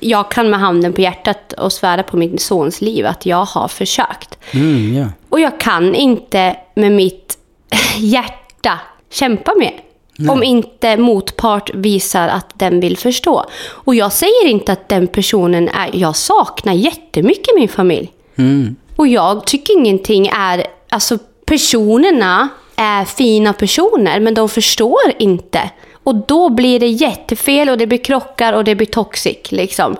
[0.00, 3.68] jag kan med handen på hjärtat och svära på min sons liv att jag har
[3.68, 4.38] försökt.
[4.50, 5.06] Mm, ja.
[5.28, 7.38] Och jag kan inte med mitt
[7.98, 9.80] hjärta kämpa mer.
[10.28, 13.44] Om inte motpart visar att den vill förstå.
[13.70, 15.90] Och jag säger inte att den personen är...
[15.92, 18.12] Jag saknar jättemycket min familj.
[18.36, 18.76] Mm.
[18.96, 20.66] Och jag tycker ingenting är...
[20.88, 25.70] Alltså personerna är fina personer, men de förstår inte.
[26.04, 29.52] Och då blir det jättefel och det blir krockar och det blir toxic.
[29.52, 29.96] Liksom.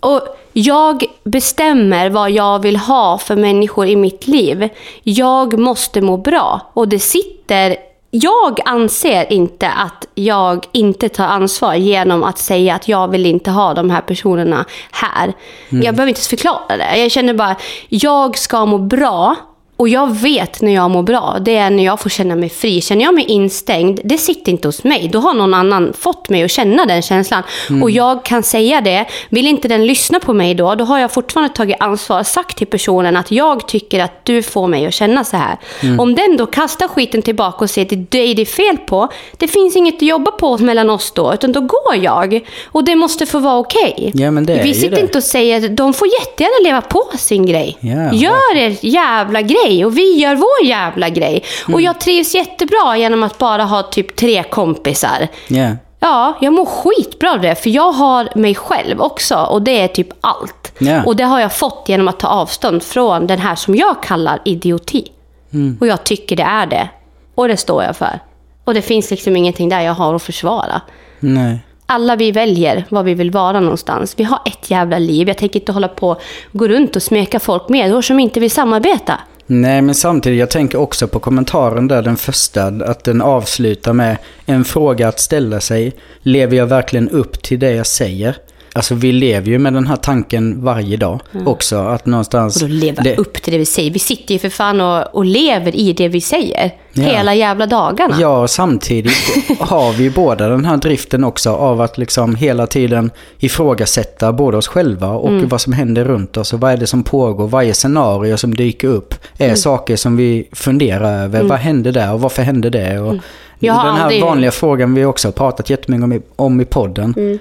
[0.00, 0.20] Och
[0.52, 4.68] jag bestämmer vad jag vill ha för människor i mitt liv.
[5.02, 6.60] Jag måste må bra.
[6.74, 7.87] Och det sitter...
[8.10, 13.50] Jag anser inte att jag inte tar ansvar genom att säga att jag vill inte
[13.50, 15.32] ha de här personerna här.
[15.68, 16.96] Jag behöver inte ens förklara det.
[16.96, 17.56] Jag känner bara,
[17.88, 19.36] jag ska må bra
[19.78, 22.80] och jag vet när jag mår bra, det är när jag får känna mig fri.
[22.80, 25.08] Känner jag mig instängd, det sitter inte hos mig.
[25.12, 27.42] Då har någon annan fått mig att känna den känslan.
[27.82, 29.06] Och jag kan säga det.
[29.28, 32.22] Vill inte den lyssna på mig då, då har jag fortfarande tagit ansvar.
[32.22, 35.56] Sagt till personen att jag tycker att du får mig att känna så här.
[35.98, 38.76] Om den då kastar skiten tillbaka och säger att det är dig det är fel
[38.76, 39.08] på.
[39.36, 42.40] Det finns inget att jobba på mellan oss då, utan då går jag.
[42.66, 44.10] Och det måste få vara okej.
[44.14, 45.00] Ja, det är Vi sitter det.
[45.00, 47.76] inte och säger att de får jättegärna leva på sin grej.
[47.80, 51.44] Ja, Gör er jävla grej och vi gör vår jävla grej.
[51.66, 51.74] Mm.
[51.74, 55.28] Och jag trivs jättebra genom att bara ha typ tre kompisar.
[55.48, 55.68] Ja.
[56.00, 59.88] Ja, jag mår skitbra av det, för jag har mig själv också och det är
[59.88, 60.72] typ allt.
[60.78, 61.04] Ja.
[61.04, 64.40] Och det har jag fått genom att ta avstånd från den här som jag kallar
[64.44, 65.04] idioti.
[65.52, 65.76] Mm.
[65.80, 66.88] Och jag tycker det är det.
[67.34, 68.20] Och det står jag för.
[68.64, 70.80] Och det finns liksom ingenting där jag har att försvara.
[71.20, 71.58] Nej.
[71.86, 74.14] Alla vi väljer var vi vill vara någonstans.
[74.16, 75.28] Vi har ett jävla liv.
[75.28, 76.20] Jag tänker inte hålla på och
[76.52, 79.18] gå runt och smeka folk med som inte vill samarbeta.
[79.50, 84.16] Nej, men samtidigt, jag tänker också på kommentaren där, den första, att den avslutar med
[84.46, 85.92] en fråga att ställa sig.
[86.22, 88.36] Lever jag verkligen upp till det jag säger?
[88.78, 91.76] Alltså vi lever ju med den här tanken varje dag också.
[91.78, 92.62] Att någonstans...
[92.62, 93.90] Och då leva det- upp till det vi säger.
[93.90, 96.70] Vi sitter ju för fan och, och lever i det vi säger.
[96.92, 97.02] Ja.
[97.02, 98.16] Hela jävla dagarna.
[98.20, 99.12] Ja, och samtidigt
[99.60, 104.68] har vi båda den här driften också av att liksom hela tiden ifrågasätta både oss
[104.68, 105.48] själva och Mm.
[105.48, 107.48] vad som händer runt oss och vad är det som pågår.
[107.48, 109.56] Varje scenario som dyker upp är Mm.
[109.56, 111.42] saker som vi funderar över.
[111.42, 112.98] Vad hände där och varför hände det?
[113.00, 113.20] Och Mm.
[113.60, 117.38] Den här aldrig- vanliga frågan vi också har pratat jättemycket om i, om i podden.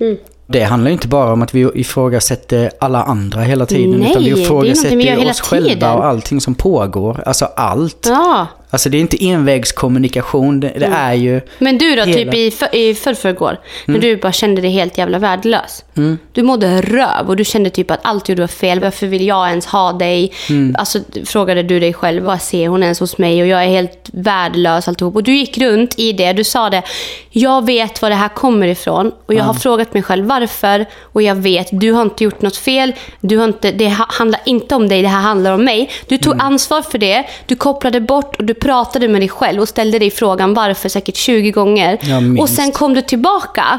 [0.00, 0.16] Mm.
[0.46, 4.00] Det handlar ju inte bara om att vi ifrågasätter alla andra hela tiden.
[4.00, 7.22] Nej, utan vi ifrågasätter vi oss själva och allting som pågår.
[7.26, 8.06] Alltså allt.
[8.08, 8.46] Ja.
[8.70, 10.90] Alltså det är inte envägskommunikation, det, Mm.
[10.90, 11.40] det är ju...
[11.58, 12.32] Men du då, Hela.
[12.32, 15.84] typ i, för, i förrförrgår, när du bara kände dig helt jävla värdelös.
[16.32, 18.80] Du mådde röv och du kände typ att allt du gjorde var fel.
[18.80, 20.32] Varför vill jag ens ha dig?
[20.78, 23.42] Alltså frågade du dig själv, vad ser hon ens hos mig?
[23.42, 25.14] Och jag är helt värdelös alltihop.
[25.14, 26.82] Och du gick runt i det, du sa det.
[27.30, 30.86] Jag vet var det här kommer ifrån och jag har frågat mig själv varför.
[31.02, 32.92] Och jag vet, du har inte gjort något fel.
[33.20, 35.90] Du har inte, det ha- handlar inte om dig, det här handlar om mig.
[36.08, 39.68] Du tog ansvar för det, du kopplade bort och du pratade med dig själv och
[39.68, 41.98] ställde dig frågan varför säkert 20 gånger.
[42.02, 43.78] Ja, och sen kom du tillbaka.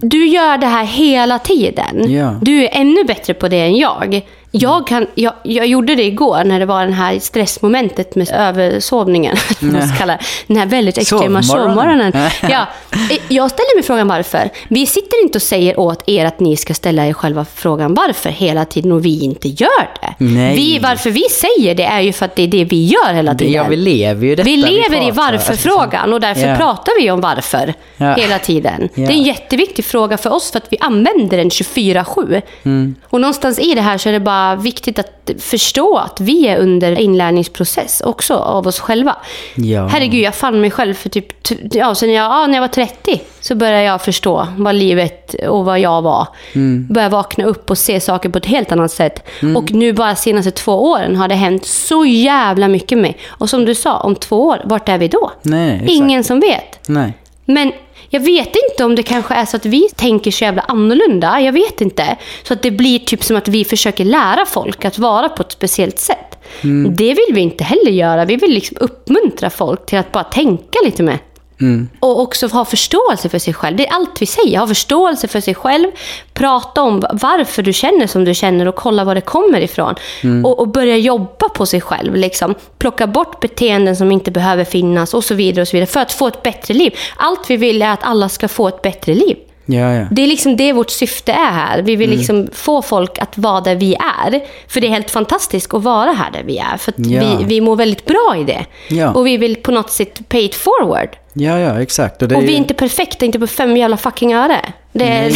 [0.00, 2.12] Du gör det här hela tiden.
[2.12, 2.38] Ja.
[2.42, 4.22] Du är ännu bättre på det än jag.
[4.56, 9.36] Jag, kan, jag, jag gjorde det igår när det var det här stressmomentet med översovningen.
[9.60, 10.22] vad man ska kalla det.
[10.46, 12.12] Den här väldigt extrema Sovmorgonen.
[12.42, 12.66] Ja,
[13.10, 14.50] eh, jag ställer mig frågan varför.
[14.68, 18.30] Vi sitter inte och säger åt er att ni ska ställa er själva frågan varför
[18.30, 20.14] hela tiden och vi inte gör det.
[20.24, 20.56] Nej.
[20.56, 23.34] Vi, varför vi säger det är ju för att det är det vi gör hela
[23.34, 23.52] tiden.
[23.52, 25.12] Ja, vi lever ju detta Vi lever i pratar.
[25.32, 26.56] varför-frågan och därför Ja.
[26.56, 28.14] pratar vi om varför Ja.
[28.14, 28.88] hela tiden.
[28.94, 29.06] Ja.
[29.06, 32.42] Det är en jätteviktig fråga för oss för att vi använder den 24-7.
[32.62, 32.94] Mm.
[33.10, 36.56] Och någonstans i det här så är det bara viktigt att förstå att vi är
[36.58, 39.16] under inlärningsprocess också av oss själva.
[39.54, 39.86] Ja.
[39.86, 41.26] Herregud, jag fann mig själv för typ,
[41.74, 45.64] ja, sen jag, ja, när jag var 30 så började jag förstå vad livet och
[45.64, 46.28] vad jag var.
[46.52, 46.86] Mm.
[46.90, 49.26] Började vakna upp och se saker på ett helt annat sätt.
[49.56, 53.14] Och nu bara senaste två åren har det hänt så jävla mycket med.
[53.28, 55.30] Och som du sa, om två år, vart är vi då?
[55.42, 55.84] Nej.
[55.86, 56.88] Ingen som vet.
[56.88, 57.12] Nej.
[57.44, 57.72] Men
[58.08, 61.40] jag vet inte om det kanske är så att vi tänker så jävla annorlunda.
[61.40, 62.16] Jag vet inte.
[62.42, 65.52] Så att det blir typ som att vi försöker lära folk att vara på ett
[65.52, 66.38] speciellt sätt.
[66.62, 66.96] Mm.
[66.96, 68.24] Det vill vi inte heller göra.
[68.24, 71.18] Vi vill liksom uppmuntra folk till att bara tänka lite mer.
[71.60, 71.88] Mm.
[72.00, 73.76] Och också ha förståelse för sig själv.
[73.76, 74.58] Det är allt vi säger.
[74.58, 75.86] Ha förståelse för sig själv.
[76.32, 79.94] Prata om varför du känner som du känner och kolla var det kommer ifrån.
[80.22, 80.44] Mm.
[80.44, 82.14] Och, och börja jobba på sig själv.
[82.14, 82.54] Liksom.
[82.78, 85.62] Plocka bort beteenden som inte behöver finnas och så vidare.
[85.62, 86.94] och så vidare För att få ett bättre liv.
[87.16, 89.36] Allt vi vill är att alla ska få ett bättre liv.
[89.66, 90.06] Ja, ja.
[90.10, 91.82] Det är liksom det vårt syfte är här.
[91.82, 94.40] Vi vill liksom få folk att vara där vi är.
[94.68, 96.76] För det är helt fantastiskt att vara här där vi är.
[96.76, 97.36] För Ja.
[97.38, 98.66] vi, vi mår väldigt bra i det.
[99.14, 101.08] Och vi vill på något sätt pay it forward.
[101.36, 102.22] Ja, ja, exakt.
[102.22, 104.60] Och, det Och vi är ju- inte perfekta, inte på fem jävla fucking öre.
[104.92, 105.30] Det är...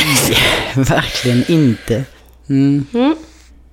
[0.74, 2.04] Verkligen inte.
[2.48, 2.86] Mm.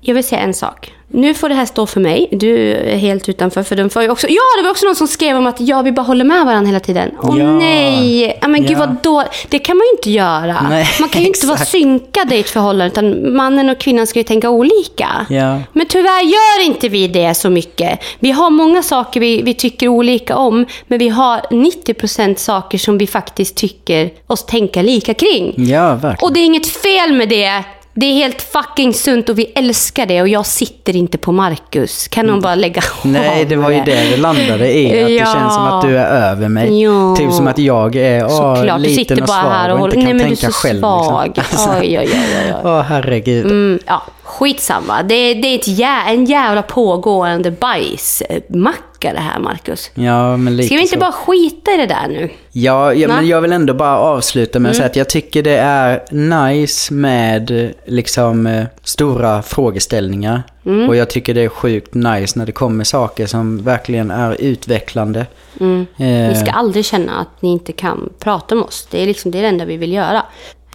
[0.01, 0.93] Jag vill säga en sak.
[1.07, 2.27] Nu får det här stå för mig.
[2.31, 3.63] Du är helt utanför.
[3.63, 4.27] För de får ju också...
[4.29, 6.67] Ja, det var också någon som skrev om att ja, vi bara håller med varandra
[6.67, 7.11] hela tiden.
[7.21, 7.51] Åh Ja.
[7.51, 8.37] nej!
[8.41, 8.79] Ja, men gud Ja.
[8.79, 9.23] vad då?
[9.49, 10.67] Det kan man ju inte göra.
[10.69, 11.71] Nej, man kan ju inte vara exakt.
[11.71, 12.85] synkade i ett förhållande.
[12.91, 15.25] Utan mannen och kvinnan ska ju tänka olika.
[15.29, 15.59] Ja.
[15.73, 17.99] Men tyvärr gör inte vi det så mycket.
[18.19, 20.65] Vi har många saker vi, vi tycker olika om.
[20.87, 25.53] Men vi har 90% saker som vi faktiskt tycker oss tänka lika kring.
[25.57, 26.17] Ja, verkligen.
[26.21, 27.63] Och det är inget fel med det.
[27.97, 32.07] Det är helt fucking sunt och vi älskar det och jag sitter inte på Marcus.
[32.07, 35.03] Kan någon bara lägga av Nej, det var ju det det landade i.
[35.03, 35.25] Att Ja.
[35.25, 36.81] det känns som att du är över mig.
[36.83, 37.15] Ja.
[37.15, 39.79] Typ som att jag är åh, Såklart, du liten sitter och bara svag här och
[39.79, 40.79] och inte Nej kan men du är tänka så själv.
[40.79, 41.31] svag.
[41.35, 41.71] Liksom.
[41.81, 42.61] Oj, oj, oj, oj, oj.
[42.63, 43.45] Åh, herregud.
[43.45, 44.03] Mm, ja,
[44.39, 45.03] skitsamma.
[45.03, 49.91] Det, det är ett jä, en jävla pågående bajsmacka det här, Marcus.
[49.93, 50.99] Ja, men lite Ska vi inte så.
[50.99, 52.29] bara skita i det där nu?
[52.51, 54.63] Ja, ja men jag vill ändå bara avsluta Mm.
[54.63, 60.43] med att säga att jag tycker det är nice med eh, liksom eh, stora frågeställningar.
[60.65, 60.89] Mm.
[60.89, 65.25] Och jag tycker det är sjukt nice när det kommer saker som verkligen är utvecklande.
[65.59, 65.85] Mm.
[65.97, 68.87] Eh, Ni ska aldrig känna att ni inte kan prata med oss.
[68.91, 70.23] Det är liksom det enda vi vill göra.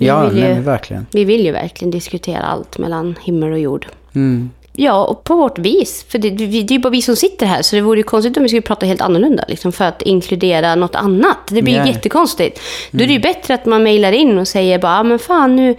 [0.01, 1.07] Vi, ja, vill ju, verkligen.
[1.13, 3.87] vi vill ju verkligen diskutera allt mellan himmel och jord.
[4.15, 4.51] Mm.
[4.73, 6.05] Ja, och på vårt vis.
[6.09, 8.37] För det, det, är ju bara vi som sitter här, så det vore ju konstigt
[8.37, 9.45] om vi skulle prata helt annorlunda.
[9.49, 11.37] Liksom, för att inkludera något annat.
[11.51, 12.61] Det blir ju jättekonstigt.
[12.91, 15.57] Då är det ju bättre att man mejlar in och säger bara, "Ah, men fan
[15.57, 15.75] nu,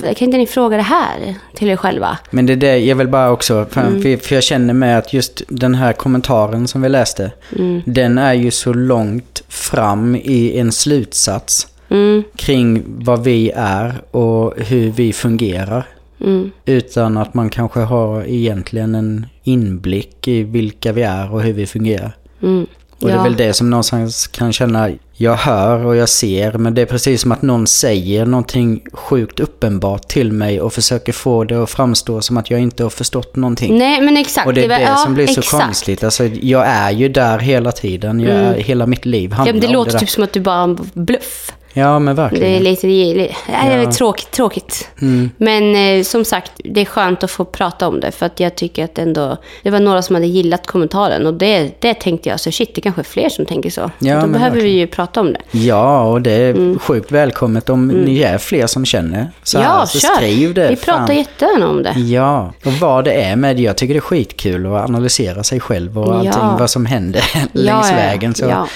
[0.00, 2.18] kan inte ni fråga det här till er själva?
[2.30, 4.18] Men det är det, jag vill bara också, för, Mm.
[4.20, 7.82] för jag känner med att just den här kommentaren som vi läste, Mm.
[7.86, 14.54] den är ju så långt fram i en slutsats Mm, kring vad vi är och
[14.56, 15.86] hur vi fungerar.
[16.24, 21.52] mm, Utan att man kanske har egentligen en inblick i vilka vi är och hur
[21.52, 22.12] vi fungerar.
[22.42, 22.66] mm.
[23.02, 23.20] Och det Ja.
[23.20, 26.86] är väl det som någonstans kan känna, jag hör och jag ser, men det är
[26.86, 31.70] precis som att någon säger någonting sjukt uppenbart till mig och försöker få det att
[31.70, 33.78] framstå som att jag inte har förstått någonting.
[33.78, 34.46] Nej, men exakt.
[34.46, 35.64] Och det är det ja, som blir så exakt.
[35.64, 36.04] konstigt.
[36.04, 38.20] Alltså, jag är ju där hela tiden.
[38.20, 40.00] Jag är, hela mitt liv Ja, handlar men det om låter det där.
[40.00, 41.52] typ som att du bara är en bluff.
[41.72, 42.62] Ja, men Det är verkligen.
[42.62, 44.30] lite, li- li- nej, det är tråkigt.
[44.30, 44.88] tråkigt.
[45.02, 45.30] Mm.
[45.36, 48.10] Men eh, som sagt, det är skönt att få prata om det.
[48.12, 51.26] För att jag tycker att ändå, det var några som hade gillat kommentaren.
[51.26, 53.90] Och det, det tänkte jag, så shit, det kanske är fler som tänker så.
[53.98, 54.76] Ja, Då behöver vi verkligen.
[54.78, 55.58] ju prata om det.
[55.58, 59.64] Ja, och det är sjukt välkommet om ni är fler som känner så här.
[59.66, 59.76] Mm.
[59.78, 60.14] ja, så kör!
[60.16, 60.68] skriv det.
[60.68, 61.16] vi pratar fan.
[61.16, 61.92] jättegärna om det.
[62.00, 63.62] Ja, och vad det är med det.
[63.62, 66.56] Jag tycker det är skitkul att analysera sig själv och allting Ja.
[66.58, 68.34] vad som händer Ja, längs vägen.
[68.34, 68.66] Så, Ja.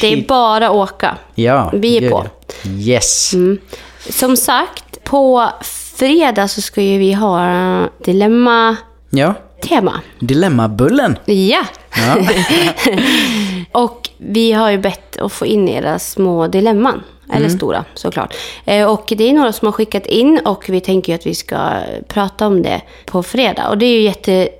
[0.00, 1.16] Det är bara åka.
[1.34, 2.10] ja, Vi är gud,
[2.62, 2.68] på.
[2.68, 2.80] Mm.
[2.80, 3.34] Yes.
[4.10, 5.48] Som sagt, på
[5.96, 9.92] fredag så ska ju vi ha dilemma-tema.
[9.94, 11.18] Ja, Dilemmabullen.
[11.24, 11.64] Ja,
[11.96, 12.16] Ja.
[13.72, 17.02] och vi har ju bett att få in era små dilemman.
[17.32, 18.34] Eller stora såklart.
[18.64, 21.58] Eh, Och det är några som har skickat in och vi tänker att vi ska
[22.08, 23.68] prata om det på fredag.
[23.68, 24.00] Och det är ju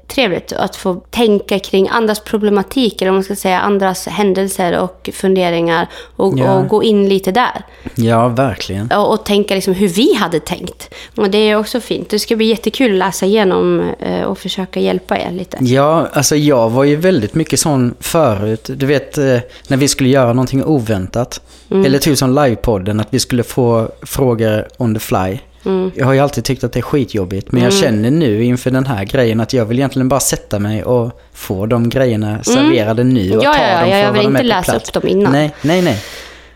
[0.04, 5.10] jättetrevligt att få tänka kring andras problematik, eller om man ska säga andras händelser och
[5.12, 5.88] funderingar.
[6.16, 6.54] Och, Ja.
[6.54, 7.64] och gå in lite där.
[7.94, 8.90] ja, verkligen.
[8.90, 10.94] Och, och tänka liksom hur vi hade tänkt.
[11.16, 12.10] Och det är också fint.
[12.10, 15.58] Det ska bli jättekul att läsa igenom eh, och försöka hjälpa er lite.
[15.60, 18.70] Ja, alltså jag var ju väldigt mycket sån förut.
[18.76, 19.38] Du vet, eh,
[19.68, 21.40] när vi skulle göra någonting oväntat.
[21.70, 21.84] Mm.
[21.84, 25.38] Eller typ som livepodden, att vi skulle få frågor on the fly.
[25.66, 25.90] Mm.
[25.94, 27.52] Jag har ju alltid tyckt att det är skitjobbigt.
[27.52, 30.84] Men jag känner nu inför den här grejen att jag vill egentligen bara sätta mig
[30.84, 33.36] och få de grejerna serverade nu.
[33.36, 33.44] Och Mm.
[33.44, 34.88] Ja, ta ja, ja, dem för jag vill inte läsa plats.
[34.88, 35.32] upp dem innan.
[35.32, 35.98] Nej, nej, nej.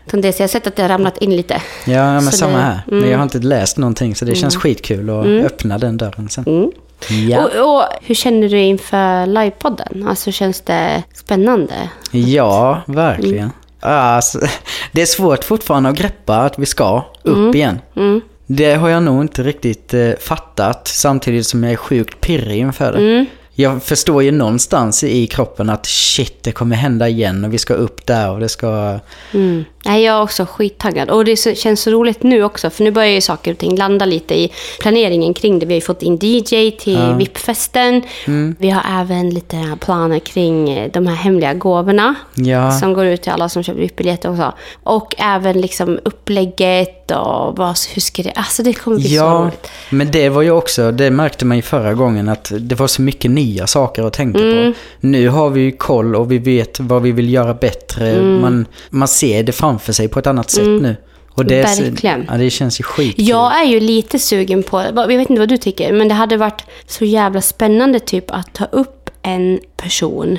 [0.07, 1.61] Utan det, så jag har sett att det har ramlat in lite.
[1.85, 2.65] Ja, men Så samma det- mm.
[2.71, 2.81] här.
[2.85, 6.43] Men jag har inte läst någonting så det känns skitkul att öppna den dörren sen.
[6.47, 6.71] Mm.
[7.29, 7.43] Ja.
[7.45, 10.05] Och, och hur känner du inför livepodden?
[10.09, 11.73] Alltså känns det spännande?
[12.11, 13.51] Ja, verkligen.
[13.79, 14.39] Alltså,
[14.91, 17.79] det är svårt fortfarande att greppa att vi ska upp igen.
[17.95, 18.21] Mm.
[18.51, 22.93] Det har jag nog inte riktigt eh, fattat samtidigt som jag är sjukt pirrig inför
[22.93, 22.99] det.
[22.99, 23.25] Mm.
[23.53, 27.73] Jag förstår ju någonstans i kroppen att shit, det kommer hända igen och vi ska
[27.73, 28.99] upp där och det ska...
[29.33, 29.65] Mm.
[29.85, 31.09] Nej, jag är också skittaggad.
[31.09, 33.75] Och det så, känns så roligt nu också, för nu börjar ju saker och ting
[33.77, 35.65] landa lite i planeringen kring det.
[35.65, 38.01] Vi har ju fått in DJ till VIP-festen.
[38.27, 38.55] Mm.
[38.59, 42.15] Vi har även lite planer kring eh, de här hemliga gåvorna.
[42.35, 44.53] Ja, Som går ut till alla som köper VIP-biljetter också.
[44.83, 48.31] Och även liksom upplägget och vad, hur ska det...
[48.31, 49.67] Alltså det kommer bli så ja roligt.
[49.89, 53.01] men det var ju också, det märkte man ju förra gången att det var så
[53.01, 54.73] mycket nya saker att tänka Mm.
[54.73, 54.79] på.
[54.99, 58.09] Nu har vi ju koll och vi vet vad vi vill göra bättre.
[58.11, 58.41] Mm.
[58.41, 60.95] Man, man ser det framför sig på ett annat sätt nu.
[61.33, 62.25] Och det, Verkligen.
[62.31, 63.27] Ja, det känns ju skitkul.
[63.27, 66.37] Jag är ju lite sugen på, jag vet inte vad du tycker, men det hade
[66.37, 70.37] varit så jävla spännande typ att ta upp en person.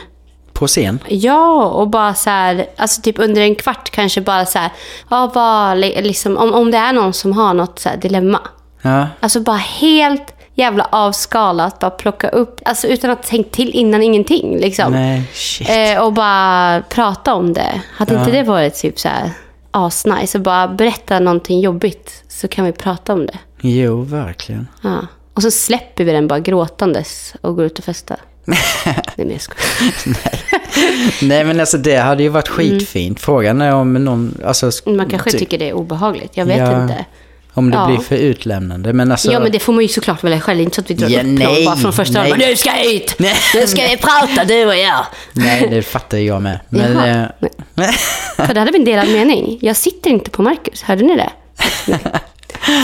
[0.52, 0.98] På scen.
[1.08, 4.70] Ja, och bara så här, alltså typ under en kvart kanske bara så här,
[5.10, 8.40] ja, li- liksom, om, om det är någon som har något så dilemma.
[8.82, 11.78] Ja, Alltså bara helt jävla avskalat.
[11.78, 14.58] Bara plocka upp, alltså utan att ha tänkt till innan ingenting.
[14.58, 14.92] Liksom.
[14.92, 15.24] Nej.
[15.68, 17.80] Eh, och bara prata om det.
[17.92, 18.36] Hade inte Ja.
[18.36, 19.30] det varit typ så här
[19.70, 20.38] asnice?
[20.38, 23.38] Och bara berätta någonting jobbigt så kan vi prata om det.
[23.60, 24.68] Jo, verkligen.
[24.82, 25.06] Ja.
[25.34, 28.16] Och så släpper vi den bara gråtandes och går ut och festar.
[28.44, 30.18] Nej men jag skojar.
[31.22, 33.20] Nej, men alltså det hade ju varit skitfint.
[33.20, 34.38] Frågan är om någon...
[34.44, 36.36] Alltså, Man kanske ty- tycker det är obehagligt.
[36.36, 36.82] Jag vet Ja.
[36.82, 37.04] inte.
[37.60, 37.86] Om det Ja.
[37.86, 38.92] blir för utlämnande.
[38.92, 39.32] Men alltså...
[39.32, 40.60] Ja men det får man ju såklart välja själv.
[40.60, 42.34] Inte så att vi drar Ja, upp nej, bara från första nej.
[42.38, 43.14] Nu ska jag hit!
[43.18, 43.34] Nej.
[43.54, 45.06] Nu ska vi prata du och jag.
[45.32, 46.60] Nej, det fattar jag med.
[46.68, 47.08] Men, Jaha.
[47.08, 47.90] eh,
[48.46, 49.58] För det hade vi en delad mening.
[49.60, 50.82] Jag sitter inte på Marcus.
[50.82, 51.30] Hörde ni det?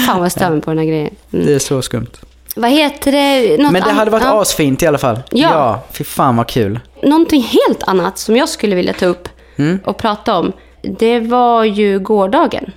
[0.07, 1.15] Fan vad mig på den här grejen.
[1.33, 1.47] Mm.
[1.47, 2.11] det är så skumt.
[2.57, 3.63] Vad heter det?
[3.63, 4.43] Något Men det hade varit ja.
[4.43, 5.21] asfint i alla fall.
[5.31, 5.49] Ja.
[5.51, 5.83] ja.
[5.93, 6.81] Fy fan vad kul.
[7.03, 9.79] Någonting helt annat som jag skulle vilja ta upp Mm.
[9.85, 10.53] och prata om.
[10.83, 12.73] Det var ju gårdagen.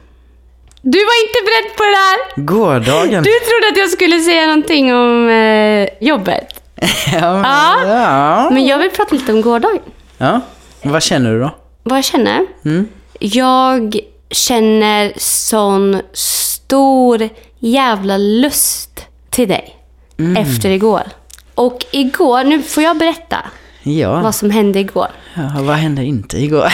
[0.92, 2.42] Du var inte beredd på det där!
[2.46, 3.24] Gårdagen.
[3.24, 6.48] Du trodde att jag skulle säga någonting om eh, jobbet.
[7.14, 7.76] ja, men, Ja.
[7.88, 8.50] ja.
[8.52, 9.80] Men jag vill prata lite om gårdagen.
[10.18, 10.42] ja.
[10.84, 11.56] Vad känner du då?
[11.84, 12.46] Vad jag känner?
[12.66, 12.88] Mm.
[13.20, 14.00] Jag
[14.32, 19.76] känner sån stor jävla lust till dig.
[20.20, 20.38] Mm.
[20.38, 21.04] Efter igår.
[21.56, 23.38] Och igår, nu får jag berätta
[23.84, 24.20] Ja.
[24.22, 25.08] vad som hände igår.
[25.36, 26.74] ja vad hände inte igår?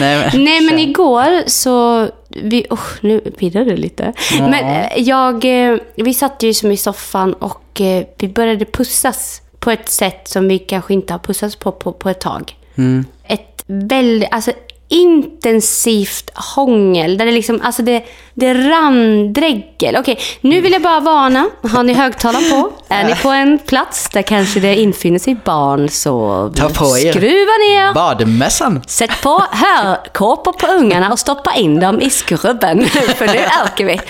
[0.00, 2.08] Nej, men, Nej men igår så,
[2.42, 4.12] vi, oh, nu pirrar det lite.
[4.38, 4.48] Ja.
[4.48, 9.42] Men eh, jag, eh, vi satt ju som i soffan och eh, vi började pussas
[9.58, 12.56] på ett sätt som vi kanske inte har pussats på på, på ett tag.
[12.74, 13.04] Mm.
[13.24, 14.52] Ett väldigt, alltså
[14.88, 17.18] intensivt hångel.
[17.18, 18.02] Där det liksom, alltså det,
[18.34, 19.96] det rann dregel.
[19.96, 21.46] Okej, nu vill jag bara varna.
[21.62, 22.72] Har ni högtalaren på?
[22.94, 27.12] Är ni på en plats där kanske det infinner sig barn så Ta på er.
[27.12, 27.94] skruva ner.
[27.94, 28.82] Badmässan.
[28.86, 32.86] Sätt på hörkåpor på ungarna och stoppa in dem i skrubben.
[33.16, 34.00] För nu åker vi.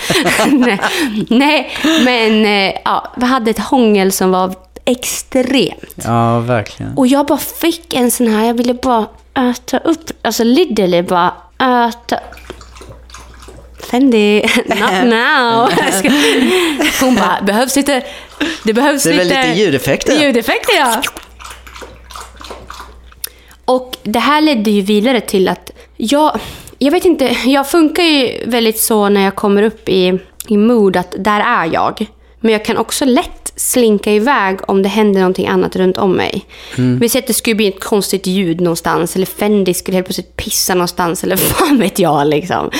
[0.58, 0.80] Nej,
[1.28, 1.70] Nej,
[2.04, 5.94] men eh, ja, vi hade ett hångel som var extremt.
[6.04, 6.92] Ja, verkligen.
[6.96, 11.34] Och jag bara fick en sån här, jag ville bara äta upp, alltså literally bara
[11.88, 12.20] äta
[13.90, 15.70] Fendi, not now.
[17.00, 18.02] Hon bara, behövs lite,
[18.64, 19.48] det behövs Det är väl lite...
[19.48, 20.22] lite ljudeffekter?
[20.22, 21.02] Ljudeffekter ja.
[23.64, 26.40] Och det här ledde ju vidare till att jag,
[26.78, 30.18] jag vet inte, jag funkar ju väldigt så när jag kommer upp i,
[30.48, 32.06] i mood att där är jag.
[32.40, 36.44] Men jag kan också lätt slinka iväg om det händer någonting annat runt om mig.
[37.00, 40.36] Vi säger att det skulle bli ett konstigt ljud någonstans eller Fendi skulle helt plötsligt
[40.36, 42.70] pissa någonstans eller fan vet jag liksom.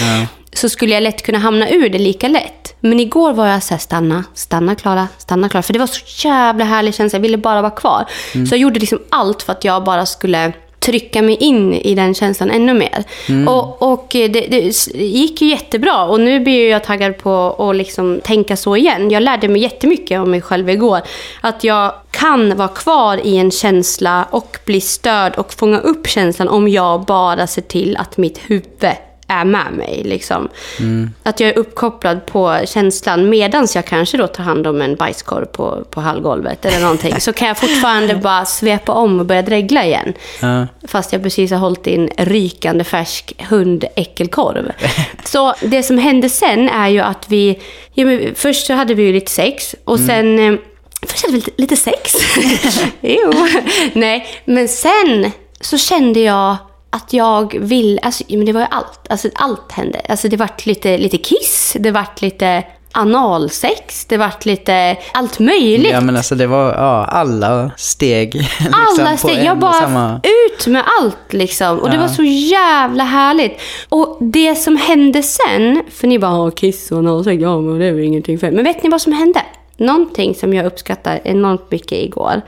[0.52, 2.74] Så skulle jag lätt kunna hamna ur det lika lätt.
[2.80, 5.62] Men igår var jag så här, stanna, stanna Klara, stanna Klara.
[5.62, 8.04] För det var så jävla härlig känsla, jag ville bara vara kvar.
[8.32, 12.14] Så jag gjorde liksom allt för att jag bara skulle trycka mig in i den
[12.14, 13.04] känslan ännu mer.
[13.48, 18.20] Och, och det, det gick ju jättebra och nu blir jag taggad på att liksom
[18.24, 19.10] tänka så igen.
[19.10, 21.00] Jag lärde mig jättemycket om mig själv igår.
[21.40, 26.48] Att jag kan vara kvar i en känsla och bli störd och fånga upp känslan
[26.48, 28.78] om jag bara ser till att mitt huvud
[29.28, 30.02] är med mig.
[30.04, 30.48] Liksom.
[31.22, 35.44] Att jag är uppkopplad på känslan medan jag kanske då tar hand om en bajskorv
[35.46, 37.20] på, på hallgolvet eller någonting.
[37.20, 40.12] Så kan jag fortfarande bara svepa om och börja dregla igen.
[40.42, 40.66] Ja.
[40.88, 44.72] Fast jag precis har hållit i en rykande färsk hundäckelkorv.
[45.24, 47.58] Så det som hände sen är ju att vi...
[47.94, 50.38] Ja, först så hade vi ju lite sex och sen...
[50.38, 50.58] eh,
[51.06, 52.14] Först hade vi lite, lite sex.
[53.00, 53.32] jo.
[53.92, 56.56] Nej, men sen så kände jag
[56.96, 57.98] att jag vill...
[58.02, 59.00] Alltså, men det var ju allt.
[59.10, 60.00] Alltså, allt hände.
[60.08, 65.92] Alltså, det vart lite, lite kiss, det vart lite analsex, det vart lite allt möjligt.
[65.92, 68.34] Ja, men alltså det var ja, alla steg.
[68.34, 69.44] liksom, Alla steg.
[69.44, 70.20] Jag bara samma...
[70.24, 71.78] ut med allt liksom.
[71.78, 72.00] Och det Ja.
[72.00, 73.60] var så jävla härligt.
[73.88, 77.92] Och det som hände sen, för ni bara kiss och analsex, ja men det är
[77.92, 78.54] väl ingenting fel.
[78.54, 79.42] Men vet ni vad som hände?
[79.76, 82.42] Någonting som jag uppskattar enormt mycket igår.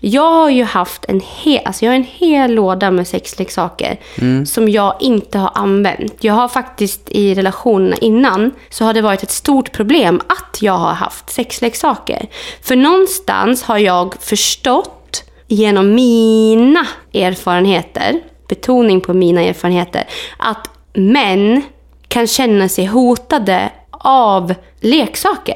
[0.00, 3.96] Jag har ju haft en hel, alltså jag har en hel låda med sexleksaker
[4.44, 6.14] som jag inte har använt.
[6.20, 10.72] Jag har faktiskt i relationerna innan så har det varit ett stort problem att jag
[10.78, 12.26] har haft sexleksaker.
[12.62, 20.04] För någonstans har jag förstått genom mina erfarenheter, betoning på mina erfarenheter,
[20.38, 21.62] att män
[22.08, 25.54] kan känna sig hotade av leksaker.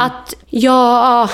[0.00, 1.28] Att jag,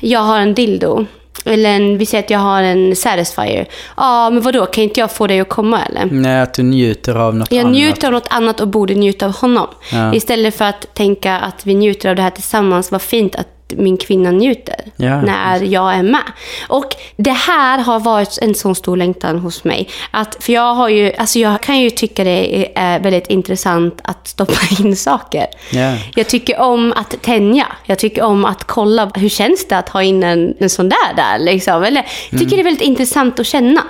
[0.00, 1.06] jag har en dildo.
[1.44, 3.66] Eller en, vi säger att jag har en Satisfyer.
[3.96, 6.04] Ja, men vadå, kan inte jag få dig att komma eller?
[6.10, 7.72] Nej, att du njuter av något Jag annat.
[7.72, 9.66] njuter av något annat och borde njuta av honom.
[9.92, 10.14] Ja.
[10.14, 12.90] Istället för att tänka att vi njuter av det här tillsammans.
[12.92, 15.20] Vad fint att min kvinna njuter Ja.
[15.22, 16.22] när jag är med.
[16.68, 19.88] Och det här har varit en sån stor längtan hos mig.
[20.10, 24.28] Att, för jag, har ju, alltså jag kan ju tycka det är väldigt intressant att
[24.28, 25.46] stoppa in saker.
[25.72, 25.96] Ja.
[26.14, 27.66] Jag tycker om att tänja.
[27.84, 31.14] Jag tycker om att kolla hur känns det att ha in en, en sån där
[31.16, 31.38] där.
[31.38, 31.82] Liksom.
[31.82, 33.82] Eller, jag tycker det är väldigt intressant att känna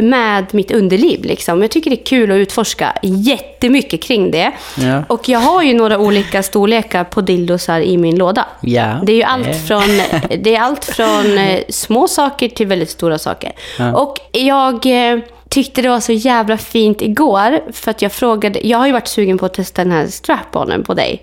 [0.00, 1.24] med mitt underliv.
[1.24, 1.62] Liksom.
[1.62, 4.52] Jag tycker det är kul att utforska jättemycket kring det.
[4.76, 5.02] Ja.
[5.08, 8.46] Och jag har ju några olika storlekar på dildosar i min låda.
[8.60, 9.00] Ja.
[9.06, 10.00] Det är ju allt från,
[10.38, 13.52] det är allt från eh, små saker till väldigt stora saker.
[13.94, 18.78] Och jag eh, tyckte det var så jävla fint igår, för att jag frågade, jag
[18.78, 21.22] har ju varit sugen på att testa den här strap-onen på dig.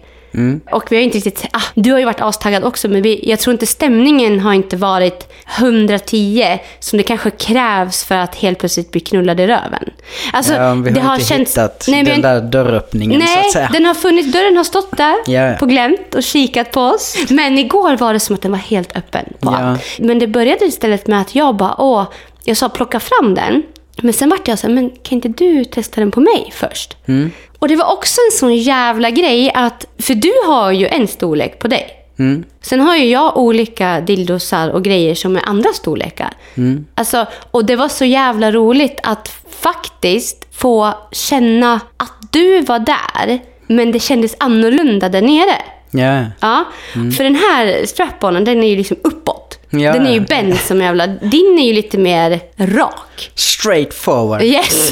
[0.72, 3.40] Och vi har inte riktigt, ah, du har ju varit astaggad också, men vi, jag
[3.40, 5.28] tror inte stämningen har inte varit
[5.60, 9.90] 110 som det kanske krävs för att helt plötsligt bli knullad i röven.
[10.34, 11.52] Alltså, Ja, vi har det har inte känts...
[11.52, 13.70] hittat Nej, den där dörröppningen så Nej, att säga.
[13.74, 15.54] den har funnits, dörren har stått där Ja, ja.
[15.58, 17.16] på glänt och kikat på oss.
[17.30, 19.82] Men igår var det som att den var helt öppen på allt.
[20.00, 22.06] Men det började istället med att jag bara, åh,
[22.44, 23.64] jag sa plocka fram den.
[24.02, 26.98] Men sen vart jag så här, men kan inte du testa den på mig först?
[27.06, 27.32] Mm.
[27.60, 31.60] Och det var också en sån jävla grej att, för du har ju en storlek
[31.60, 32.00] på dig.
[32.20, 32.44] Mm.
[32.62, 36.34] Sen har ju jag olika dildosar och grejer som är andra storlekar.
[36.58, 36.86] Mm.
[36.96, 43.40] Alltså, och det var så jävla roligt att faktiskt få känna att du var där,
[43.68, 45.62] men det kändes annorlunda där nere.
[45.92, 46.26] Ja.
[46.40, 49.60] Ja, för den här strap-onen, den är ju liksom uppåt.
[49.80, 49.94] Ja.
[49.94, 51.08] Den är ju bänd som jävla...
[51.08, 53.32] Din är ju lite mer rak.
[53.36, 54.42] Straight forward.
[54.42, 54.92] Yes!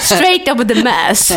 [0.00, 1.30] Straight up the mass.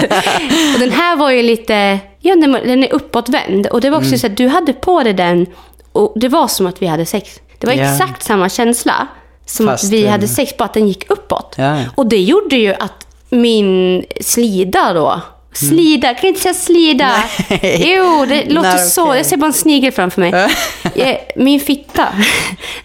[0.73, 1.99] och den här var ju lite...
[2.19, 3.67] Ja, den, den är uppåtvänd.
[3.67, 4.19] Och det var också Mm.
[4.19, 5.45] så att du hade på dig den
[5.91, 7.39] och det var som att vi hade sex.
[7.57, 7.91] Det var Ja.
[7.91, 9.07] exakt samma känsla
[9.45, 11.55] som Fast, att vi hade sex, bara att den gick uppåt.
[11.57, 11.79] Ja.
[11.95, 15.21] Och det gjorde ju att min slida då...
[15.59, 17.05] Slida, kan jag inte säga slida?
[17.05, 17.59] Mm.
[17.61, 17.93] Nej.
[17.95, 19.15] Jo, det låter Nej, så.
[19.15, 20.33] Jag ser bara en snigel framför mig.
[20.95, 22.07] Eh, Min fitta,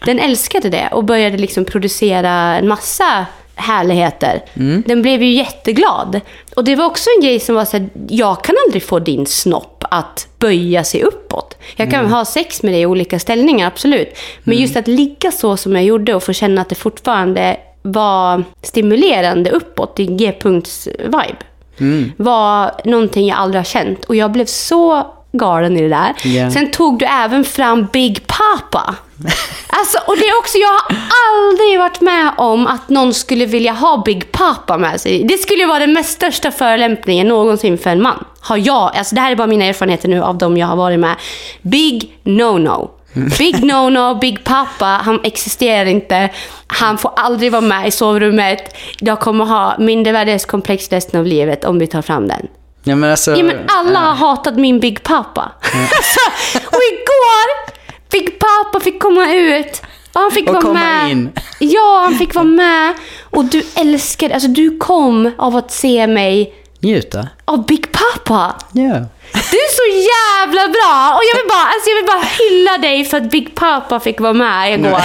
[0.05, 4.43] den älskade det och började liksom producera en massa härligheter.
[4.57, 4.83] Mm.
[4.87, 6.21] Den blev ju jätteglad.
[6.57, 9.27] Och det var också en grej som var så här, jag kan aldrig få din
[9.27, 11.57] snopp att böja sig uppåt.
[11.77, 12.13] Jag kan Mm.
[12.13, 14.19] ha sex med dig i olika ställningar, absolut.
[14.45, 18.45] Men just att ligga så som jag gjorde och få känna att det fortfarande var
[18.63, 21.37] stimulerande uppåt i G-punkts-vibe
[21.81, 22.13] Mm.
[22.17, 24.05] var någonting jag aldrig har känt.
[24.05, 26.15] Och jag blev så galen i det där.
[26.25, 26.51] Ja.
[26.51, 28.95] Sen tog du även fram Big Papa.
[29.75, 30.83] Alltså, och det är också, jag har
[31.29, 35.25] aldrig varit med om att någon skulle vilja ha Big Papa med sig.
[35.25, 38.25] Det skulle vara den mest största förolämpningen någonsin för en man.
[38.41, 40.99] Har jag, alltså det här är bara mina erfarenheter nu av de jag har varit
[40.99, 41.17] med.
[41.63, 42.91] Big no-no.
[43.39, 46.31] Big no-no, Big Papa, han existerar inte.
[46.67, 48.77] Han får aldrig vara med i sovrummet.
[48.99, 52.47] Jag kommer ha mindervärdighetskomplex resten av livet om vi tar fram den.
[52.85, 55.53] Ja, men alltså, Ja, men alla har hatat min Big Papa.
[55.63, 56.21] alltså,
[56.67, 57.73] och igår,
[58.11, 59.83] Big Papa fick komma ut.
[60.13, 61.11] Och han fick Och vara komma med.
[61.11, 61.31] in.
[61.59, 62.95] Ja, han fick vara med.
[63.31, 67.29] Och du älskade, alltså du kom av att se mig Njuta.
[67.45, 68.55] av Big Papa.
[68.73, 68.95] Ja.
[69.33, 71.15] Du är så jävla bra!
[71.17, 74.21] Och jag vill bara, alltså jag vill bara hylla dig för att Big Papa fick
[74.21, 75.01] vara med igår.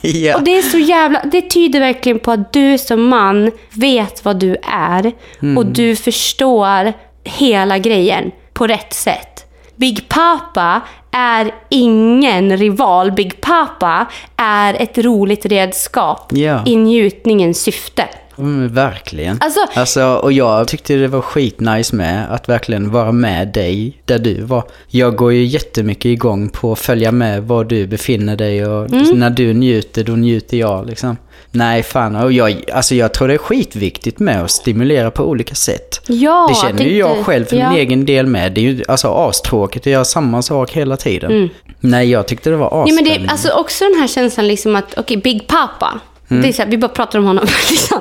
[0.00, 0.36] ja.
[0.36, 4.36] Och det är så jävla, det tyder verkligen på att du som man vet vad
[4.40, 5.12] du är
[5.56, 6.92] och du förstår
[7.24, 9.40] hela grejen på rätt sätt.
[9.76, 10.80] Big Papa
[11.12, 13.12] är ingen rival.
[13.12, 14.06] Big Papa
[14.36, 16.62] är ett roligt redskap Ja.
[16.66, 18.08] i njutningens syfte.
[18.38, 19.38] Mm, verkligen.
[19.40, 24.18] Alltså- alltså, och jag tyckte det var skitnice med att verkligen vara med dig där
[24.18, 24.64] du var.
[24.88, 29.04] Jag går ju jättemycket igång på att följa med var du befinner dig och Mm.
[29.18, 31.16] när du njuter, då njuter jag liksom.
[31.50, 32.16] Nej, fan.
[32.16, 36.00] Och jag, alltså jag tror det är skitviktigt med att stimulera på olika sätt.
[36.06, 37.70] Ja, det känner ju jag själv för ja.
[37.70, 38.52] min egen del med.
[38.52, 41.30] Det är ju alltså astråkigt att göra samma sak hela tiden.
[41.32, 41.48] Mm.
[41.80, 43.18] Nej, jag tyckte det var Ja, men asspännande.
[43.18, 46.00] det är alltså också den här känslan liksom att, okej, Big Papa.
[46.28, 47.44] Det är så här, vi bara pratar om honom.
[47.70, 48.00] liksom.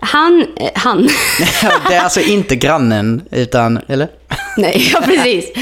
[0.00, 1.02] Han, eh, han.
[1.88, 4.08] det är alltså inte grannen, utan, eller?
[4.56, 5.52] Nej, ja precis.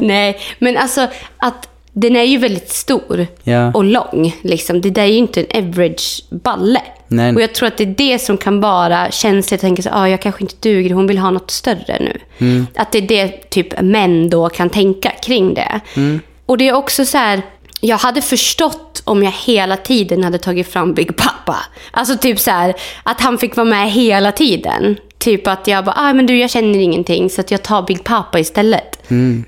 [0.00, 1.06] Nej, men alltså
[1.36, 3.72] att den är ju väldigt stor Ja.
[3.72, 4.36] och lång.
[4.42, 4.80] Liksom.
[4.80, 6.80] Det där är ju inte en average balle.
[7.08, 7.34] Nej.
[7.34, 9.50] Och jag tror att det är det som kan vara känsligt.
[9.50, 12.20] Jag tänker så ah, jag kanske inte duger, hon vill ha något större nu.
[12.38, 12.66] Mm.
[12.76, 15.80] Att det är det typ män då kan tänka kring det.
[15.96, 16.20] Mm.
[16.46, 17.42] Och det är också så här,
[17.80, 21.56] jag hade förstått om jag hela tiden hade tagit fram Big Papa.
[21.90, 24.96] Alltså typ så här, att han fick vara med hela tiden.
[25.18, 28.04] Typ att jag bara, ah, men du jag känner ingenting så att jag tar Big
[28.04, 28.98] Papa istället.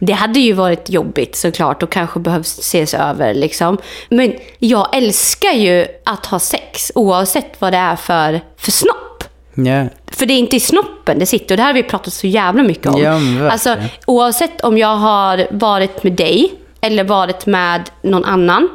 [0.01, 3.79] Det hade ju varit jobbigt såklart och kanske behövs ses över liksom.
[4.09, 9.25] Men jag älskar ju att ha sex oavsett vad det är för, för snopp.
[9.55, 9.85] Ja.
[10.07, 12.27] För det är inte i snoppen det sitter och det här har vi pratat så
[12.27, 13.03] jävla mycket om.
[13.03, 13.77] Ja, alltså,
[14.07, 18.69] oavsett om jag har varit med dig eller varit med någon annan,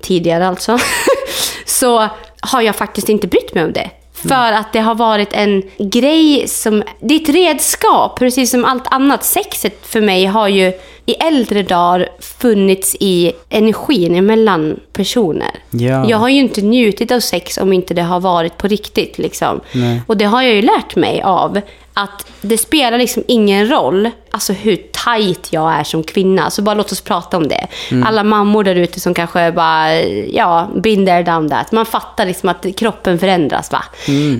[0.00, 0.78] tidigare alltså,
[1.64, 2.08] så
[2.40, 3.90] har jag faktiskt inte brytt mig om det.
[4.28, 6.82] För att det har varit en grej som...
[7.00, 9.24] Det är ett redskap, precis som allt annat.
[9.24, 10.72] Sexet för mig har ju
[11.06, 15.50] i äldre dagar funnits i energin mellan personer.
[15.70, 16.08] Ja.
[16.08, 19.18] Jag har ju inte njutit av sex om inte det har varit på riktigt.
[19.18, 19.60] Liksom.
[20.06, 21.60] Och det har jag ju lärt mig av.
[21.98, 26.50] Att det spelar liksom ingen roll alltså hur tajt jag är som kvinna.
[26.50, 27.66] Så bara låt oss prata om det.
[28.04, 31.72] Alla mammor där ute som kanske bara, ja, been there, done that.
[31.72, 33.84] Man fattar liksom att kroppen förändras va.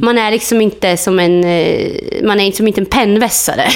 [0.02, 1.92] Man är liksom inte som en, eh,
[2.22, 3.68] man är liksom inte en pennvässare.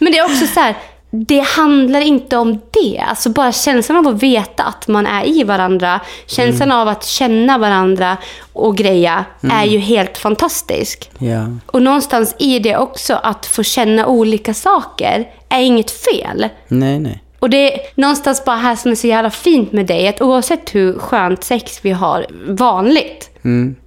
[0.00, 0.74] Men det är också så här,
[1.14, 3.04] det handlar inte om det.
[3.08, 7.58] Alltså bara känslan av att veta att man är i varandra, känslan av att känna
[7.58, 8.16] varandra
[8.52, 11.10] och greja är ju helt fantastisk.
[11.18, 11.46] Ja.
[11.66, 16.48] Och någonstans i det också, att få känna olika saker är inget fel.
[16.68, 17.20] Nej, nej.
[17.38, 20.74] Och det är någonstans bara här som är så jävla fint med dig, att oavsett
[20.74, 23.30] hur skönt sex vi har vanligt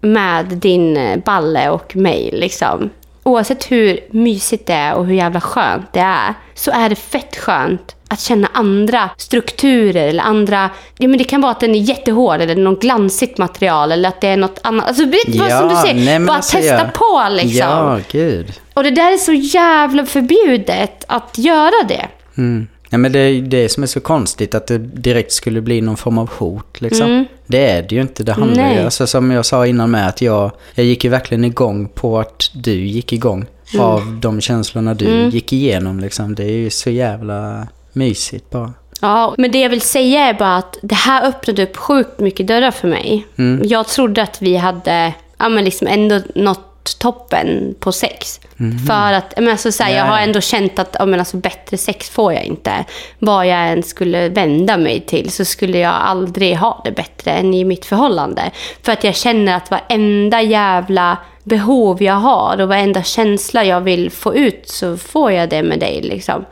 [0.01, 2.89] med din eh, balle och mig, liksom.
[3.27, 7.37] Oavsett hur mysigt det är och hur jävla skönt det är, så är det fett
[7.37, 10.69] skönt att känna andra strukturer eller andra...
[10.97, 14.21] Ja, men det kan vara att den är jättehård eller något glansigt material eller att
[14.21, 14.87] det är något annat.
[14.87, 16.05] Alltså, vet du vad som du säger?
[16.05, 16.89] nej, bara alltså, testa ja.
[16.93, 17.59] på liksom.
[17.59, 18.53] Ja, gud.
[18.73, 22.07] Och det där är så jävla förbjudet att göra det.
[22.37, 22.67] Mm.
[22.89, 25.97] Ja, men det är det som är så konstigt, att det direkt skulle bli någon
[25.97, 26.81] form av hot.
[26.81, 27.25] Liksom.
[27.47, 28.23] Det är det ju inte.
[28.23, 31.45] Det handlar ju, alltså, som jag sa innan med, att jag, jag gick ju verkligen
[31.45, 33.45] igång på att du gick igång.
[33.79, 35.99] Av de känslorna du gick igenom.
[35.99, 36.35] Liksom.
[36.35, 38.73] Det är ju så jävla mysigt bara.
[39.01, 42.47] Ja, men det jag vill säga är bara att det här öppnade upp sjukt mycket
[42.47, 43.27] dörrar för mig.
[43.63, 48.39] Jag trodde att vi hade ja, men liksom ändå nått toppen på sex.
[48.87, 51.77] För att, men alltså, så här, jag Ja, har ändå känt att men alltså, bättre
[51.77, 52.85] sex får jag inte.
[53.19, 57.53] Vad jag än skulle vända mig till så skulle jag aldrig ha det bättre än
[57.53, 58.51] i mitt förhållande.
[58.83, 64.11] För att jag känner att varenda jävla behov jag har och varenda känsla jag vill
[64.11, 66.01] få ut så får jag det med dig.
[66.01, 66.45] Liksom.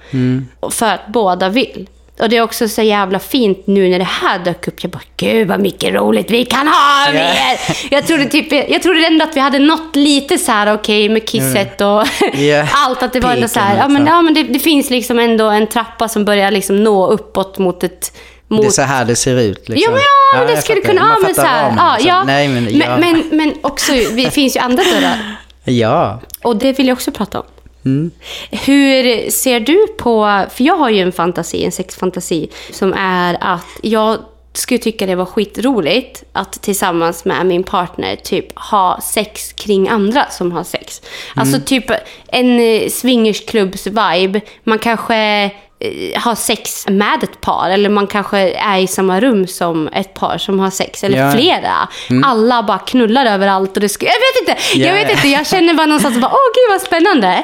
[0.59, 1.87] Och För att båda vill.
[2.19, 4.83] Och det är också så jävla fint nu när det här dök upp.
[4.83, 7.59] Jag bara, gud vad mycket roligt vi kan ha mer!
[7.91, 11.27] Jag trodde, typ, jag trodde ändå att vi hade nått lite så här okej med
[11.29, 12.67] kisset och Ja.
[12.73, 13.03] allt.
[13.03, 14.07] Att det var ändå så här, ja men, liksom.
[14.07, 17.83] ja, men det, det finns liksom ändå en trappa som börjar liksom nå uppåt mot
[17.83, 18.17] ett...
[18.47, 18.61] Mot...
[18.61, 19.69] Det är så här det ser ut.
[19.69, 19.83] Liksom.
[19.85, 20.01] Jo, men
[20.33, 20.93] ja, men det skulle fattar.
[20.93, 21.09] kunna...
[21.13, 22.09] Ja, men så här, ramen, ja, liksom.
[22.09, 22.23] ja.
[22.23, 22.97] Nej, men, ja.
[22.97, 25.37] men, men, men också, det finns ju andra dörrar.
[25.63, 26.21] ja.
[26.43, 27.45] Och det vill jag också prata om.
[27.85, 28.11] Mm.
[28.51, 33.65] Hur ser du på, för jag har ju en fantasi, en sexfantasi, som är att
[33.81, 34.17] jag
[34.53, 40.29] skulle tycka det var skitroligt att tillsammans med min partner typ ha sex kring andra
[40.29, 41.01] som har sex.
[41.35, 41.85] Alltså typ
[42.27, 42.59] en
[42.89, 44.41] swingersklubbs-vibe.
[44.63, 49.47] Man kanske eh, har sex med ett par eller man kanske är i samma rum
[49.47, 51.31] som ett par som har sex eller Ja.
[51.31, 51.73] flera.
[52.23, 55.47] Alla bara knullar överallt och det ska, jag vet inte, Ja, jag vet inte, jag
[55.47, 57.43] känner bara någonstans bara, åh gud vad spännande.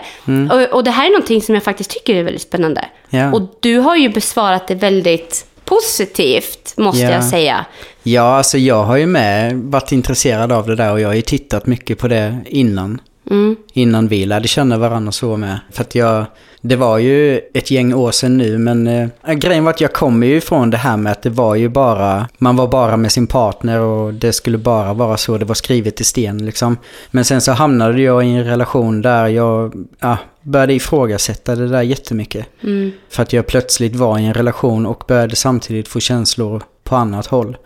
[0.56, 2.86] Och, och det här är någonting som jag faktiskt tycker är väldigt spännande.
[3.10, 3.32] Ja.
[3.34, 7.10] Och du har ju besvarat det väldigt positivt, måste Ja.
[7.12, 7.66] jag säga.
[8.04, 11.22] Ja, alltså jag har ju med varit intresserad av det där och jag har ju
[11.22, 13.02] tittat mycket på det innan.
[13.74, 15.60] Innan vi lärde känna varandra så med.
[15.72, 16.26] För att jag,
[16.62, 20.28] det var ju ett gäng år sedan nu men eh, grejen var att jag kommer
[20.28, 23.28] ju ifrån det här med att det var ju bara, man var bara med sin
[23.28, 26.78] partner och det skulle bara vara så, det var skrivet i sten liksom.
[27.12, 31.82] Men sen så hamnade jag i en relation där jag ja, började ifrågasätta det där
[31.82, 32.46] jättemycket.
[33.10, 37.28] För att jag plötsligt var i en relation och började samtidigt få känslor på annat
[37.28, 37.58] håll.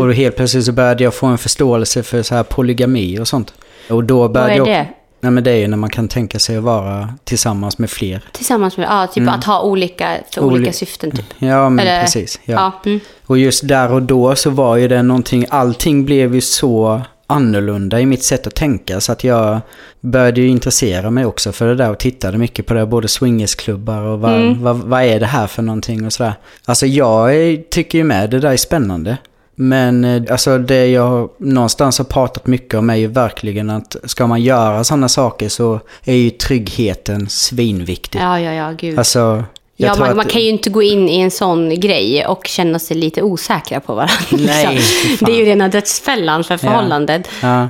[0.00, 3.28] Och då helt plötsligt så började jag få en förståelse för så här polygami och
[3.28, 3.54] sånt.
[3.90, 4.86] Och då började Vad är jag...
[4.86, 4.88] det?
[5.20, 8.24] Nej men det är ju när man kan tänka sig att vara tillsammans med fler.
[8.32, 11.24] Tillsammans med, ja, typ att ha olika, för Oli- olika syften typ.
[11.38, 12.40] Ja men Eller- precis.
[12.44, 12.54] Ja.
[12.84, 12.90] Ja.
[12.90, 13.00] Mm.
[13.26, 18.00] Och just där och då så var ju det någonting, allting blev ju så annorlunda
[18.00, 19.60] i mitt sätt att tänka så att jag
[20.00, 24.02] började ju intressera mig också för det där och tittade mycket på det, både swingersklubbar
[24.02, 24.62] och vad, Mm.
[24.62, 26.32] vad, vad är det här för någonting och sådär.
[26.64, 27.30] Alltså jag
[27.70, 29.16] tycker ju med, det där är spännande.
[29.60, 34.26] Men eh, alltså det jag någonstans har pratat mycket om är ju verkligen att ska
[34.26, 38.18] man göra sådana saker så är ju tryggheten svinviktig.
[38.20, 38.98] Ja, ja, ja, gud.
[38.98, 39.44] Alltså,
[39.80, 42.78] Ja, man, att- man kan ju inte gå in i en sån grej och känna
[42.78, 44.14] sig lite osäkra på varandra.
[44.46, 44.80] Nej,
[45.20, 47.28] det är ju rena dödsfällan för förhållandet.
[47.42, 47.68] Ja.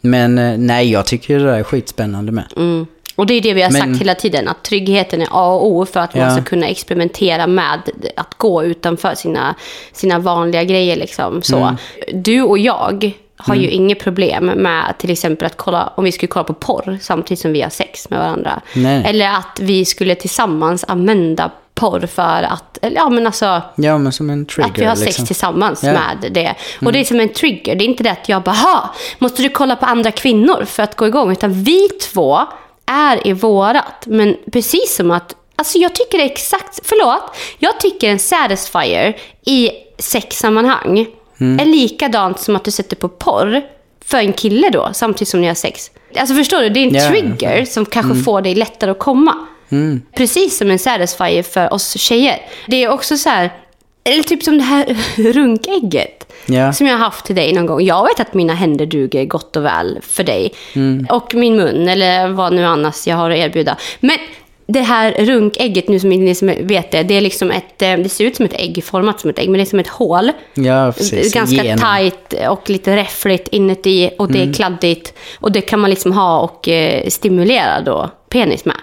[0.00, 2.44] Men eh, nej, jag tycker det där är skitspännande med.
[2.56, 2.86] Mm.
[3.18, 5.66] Och det är det vi har Men- sagt hela tiden, att tryggheten är A och
[5.66, 6.30] O för att man Ja.
[6.30, 7.80] ska kunna experimentera med
[8.16, 9.54] att gå utanför sina,
[9.92, 10.96] sina vanliga grejer.
[10.96, 11.42] Liksom.
[11.42, 11.76] Så, Mm.
[12.14, 16.28] Du och jag har ju inget problem med till exempel att kolla, om vi skulle
[16.28, 18.60] kolla på porr samtidigt som vi har sex med varandra.
[18.74, 19.02] Nej.
[19.06, 24.12] Eller att vi skulle tillsammans använda porr för att, eller, ja men alltså, Ja, men
[24.12, 24.70] som en trigger.
[24.70, 25.26] att vi har sex liksom.
[25.26, 25.92] tillsammans Ja.
[25.92, 26.54] med det.
[26.86, 27.74] Och det är som en trigger.
[27.74, 30.82] Det är inte det att jag bara, "Ha, måste du kolla på andra kvinnor för
[30.82, 31.32] att gå igång?
[31.32, 32.38] Utan vi två
[32.88, 34.06] är i vårat.
[34.06, 39.16] Men precis som att, alltså jag tycker det är exakt, förlåt, jag tycker en satisfier
[39.46, 41.06] i sexsammanhang
[41.60, 43.62] är likadant som att du sätter på porr
[44.04, 45.90] för en kille då, samtidigt som ni har sex.
[46.16, 46.68] Alltså förstår du?
[46.68, 47.08] Det är en Ja.
[47.08, 49.34] trigger som kanske får dig lättare att komma.
[50.16, 52.38] Precis som en satisfier för oss tjejer.
[52.66, 53.50] Det är också så här,
[54.08, 54.96] eller typ som det här
[55.32, 56.32] runkägget.
[56.46, 56.72] Ja.
[56.72, 57.84] Som jag har haft till dig någon gång.
[57.84, 60.52] Jag vet att mina händer duger gott och väl för dig.
[61.10, 63.76] Och min mun, eller vad nu annars jag har att erbjuda.
[64.00, 64.18] Men
[64.66, 68.08] det här runkägget, nu som ni som vet det, det är liksom ett, eh, det
[68.08, 70.32] ser ut som ett ägg, format som ett ägg, men det är som ett hål.
[70.54, 71.34] Ja, precis.
[71.34, 71.78] Ganska Genom.
[71.80, 75.14] tajt och lite räffligt inuti och det är kladdigt.
[75.40, 78.76] Och det kan man liksom ha och eh, stimulera då penis med.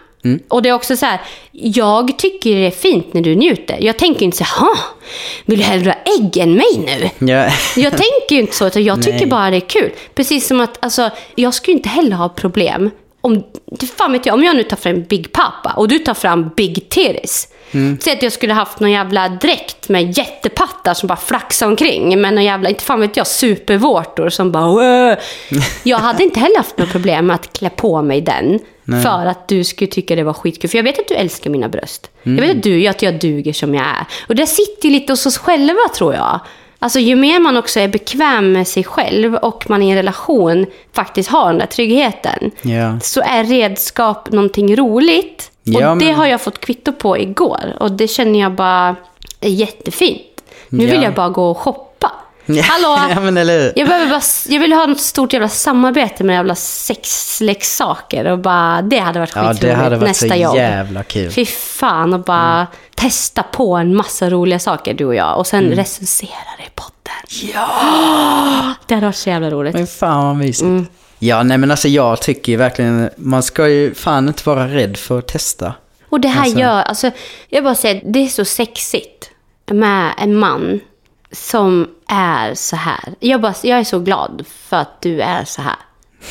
[0.47, 1.21] Och det är också så här,
[1.51, 3.77] jag tycker det är fint när du njuter.
[3.81, 4.77] Jag tänker inte så här, "Ha,
[5.45, 6.77] vill du hellre ha ägg än mig
[7.19, 7.27] nu?
[7.31, 7.49] Ja.
[7.75, 9.27] Jag tänker ju inte så, utan jag tycker Nej.
[9.27, 9.91] bara det är kul.
[10.15, 12.91] Precis som att, alltså, jag skulle inte heller ha problem
[13.25, 13.43] om,
[13.97, 16.89] fan vet jag, om jag nu tar fram Big Papa och du tar fram Big
[16.89, 17.47] Titties.
[18.01, 22.21] Säg att jag skulle haft någon jävla dräkt med jättepattar som bara flaxar omkring.
[22.21, 24.69] Med någon jävla, inte fan vet jag, supervårtor som bara...
[24.69, 25.17] "Åh."
[25.83, 28.59] Jag hade inte heller haft något problem med att klä på mig den.
[29.03, 30.69] För att du skulle tycka det var skitkul.
[30.69, 32.09] För jag vet att du älskar mina bröst.
[32.23, 34.05] Jag vet att du, att jag duger som jag är.
[34.27, 36.39] Och det sitter ju lite hos oss själva tror jag.
[36.85, 40.65] Alltså ju mer man också är bekväm med sig själv och man i en relation
[40.93, 42.51] faktiskt har den där tryggheten.
[42.61, 42.99] Ja.
[42.99, 45.51] Så är redskap någonting roligt.
[45.63, 47.73] Ja, och det men- har jag fått kvitto på igår.
[47.79, 48.95] Och det känner jag bara
[49.41, 50.21] är jättefint.
[50.69, 51.03] Nu vill Ja.
[51.03, 51.94] jag bara gå och shoppa.
[52.45, 52.63] Ja.
[52.65, 53.07] Hallå!
[53.15, 53.73] ja, men eller?
[53.75, 58.25] Jag, behöver bara, jag vill ha något stort jävla samarbete med jävla sexleksaker.
[58.31, 59.61] Och bara, det hade varit Ja, skitroligt.
[59.61, 60.55] det hade varit nästa så jobb.
[60.55, 61.31] jävla kul.
[61.31, 65.37] Fy fan och bara testa på en massa roliga saker du och jag.
[65.37, 67.51] Och sen recensera det i podden.
[67.53, 68.73] Ja!
[68.87, 69.73] Det hade varit så jävla roligt.
[69.73, 70.61] Men fan vad mysigt.
[70.65, 70.87] Mm.
[71.19, 74.97] Ja, nej men alltså jag tycker ju verkligen, man ska ju fan inte vara rädd
[74.97, 75.73] för att testa.
[76.09, 77.11] Och det här Alltså- gör, alltså,
[77.49, 79.29] jag bara säger, det är så sexigt
[79.71, 80.79] med en man
[81.31, 83.13] som är så här.
[83.19, 85.75] Jag, bara, jag är så glad för att du är så här.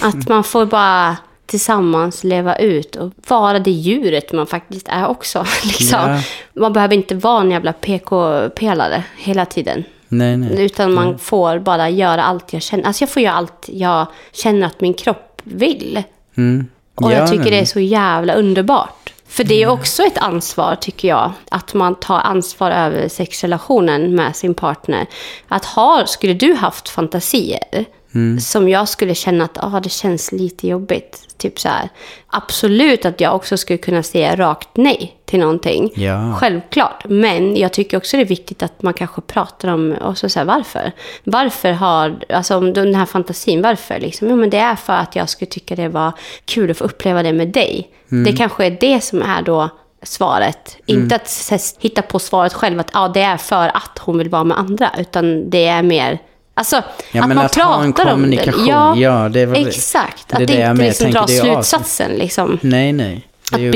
[0.03, 1.17] Att man får bara
[1.47, 5.47] tillsammans leva ut och vara det djuret man faktiskt är också.
[5.65, 6.11] Liksom.
[6.11, 6.21] Ja.
[6.61, 9.85] Man behöver inte vara en jävla PK-pelare hela tiden.
[10.09, 10.65] Nej, nej.
[10.65, 12.85] Utan man får bara göra allt jag känner.
[12.85, 16.03] Alltså jag får göra allt jag känner att min kropp vill.
[16.37, 16.67] Mm.
[16.95, 19.14] Och Ja, jag tycker nej, det är så jävla underbart.
[19.35, 21.33] För det är också ett ansvar, tycker jag.
[21.51, 25.07] Att man tar ansvar över sexrelationen med sin partner.
[25.49, 27.85] Att ha, skulle du haft fantasier
[28.15, 28.41] Mm.
[28.41, 31.29] som jag skulle känna att ah, det känns lite jobbigt.
[31.37, 31.89] Typ så här.
[32.27, 35.93] Absolut att jag också skulle kunna säga rakt nej till någonting.
[35.95, 36.37] Ja.
[36.41, 37.05] Självklart.
[37.09, 40.39] Men jag tycker också det är viktigt att man kanske pratar om och så så
[40.39, 40.93] här, varför.
[41.25, 44.01] Varför har, alltså om den här fantasin, varför?
[44.01, 44.31] Liksom?
[44.31, 46.13] Jo, men det är för att jag skulle tycka det var
[46.45, 47.91] kul att få uppleva det med dig.
[48.13, 48.25] Mm.
[48.25, 49.71] Det kanske är det som är då
[50.03, 50.77] svaret.
[50.87, 54.45] Inte att hitta på svaret själv att ja, det är för att hon vill vara
[54.45, 54.91] med andra.
[54.99, 56.19] Utan det är mer,
[56.55, 56.83] alltså
[57.13, 58.37] Ja, att man att ha en pratar om det.
[58.37, 60.29] kommunikation, ja, det är väl- exakt.
[60.29, 62.59] det att det jag inte liksom dra det slutsatsen liksom.
[62.63, 63.27] Nej, nej.
[63.57, 63.73] Det är Att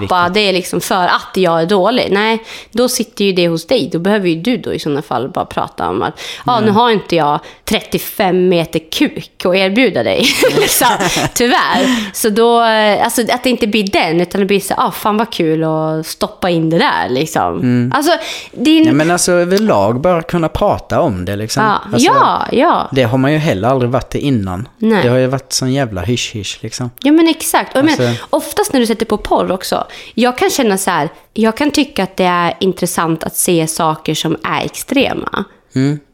[0.00, 0.08] Big.
[0.08, 2.08] Papa, det är liksom för att jag är dålig.
[2.10, 3.88] Nej, då sitter ju det hos dig.
[3.92, 6.90] Då behöver ju du då i sådana fall bara prata om att ja, nu har
[6.90, 10.26] inte jag 35 meter kuk att erbjuda dig.
[10.56, 10.86] liksom,
[11.34, 12.12] tyvärr.
[12.14, 15.16] Så då, eh, alltså att det inte blir den, utan det blir så ah, fan
[15.16, 17.90] vad kul att stoppa in det där liksom.
[17.94, 18.12] Alltså,
[18.52, 18.82] det är en...
[18.82, 18.88] Mm.
[18.88, 21.62] Ja, men alltså överlag bara kunna prata om det liksom.
[21.64, 22.88] ja, Alltså, ja, ja.
[22.92, 24.68] Det har man ju heller aldrig varit det innan.
[24.78, 25.02] Nej.
[25.02, 26.90] Det har ju varit sån jävla hysch-hysch liksom.
[27.02, 27.76] Ja men exakt.
[27.76, 29.86] Och jag Alltså- oftast när du sätter på porr också.
[30.14, 34.14] Jag kan känna så här, jag kan tycka att det är intressant att se saker
[34.14, 35.44] som är extrema.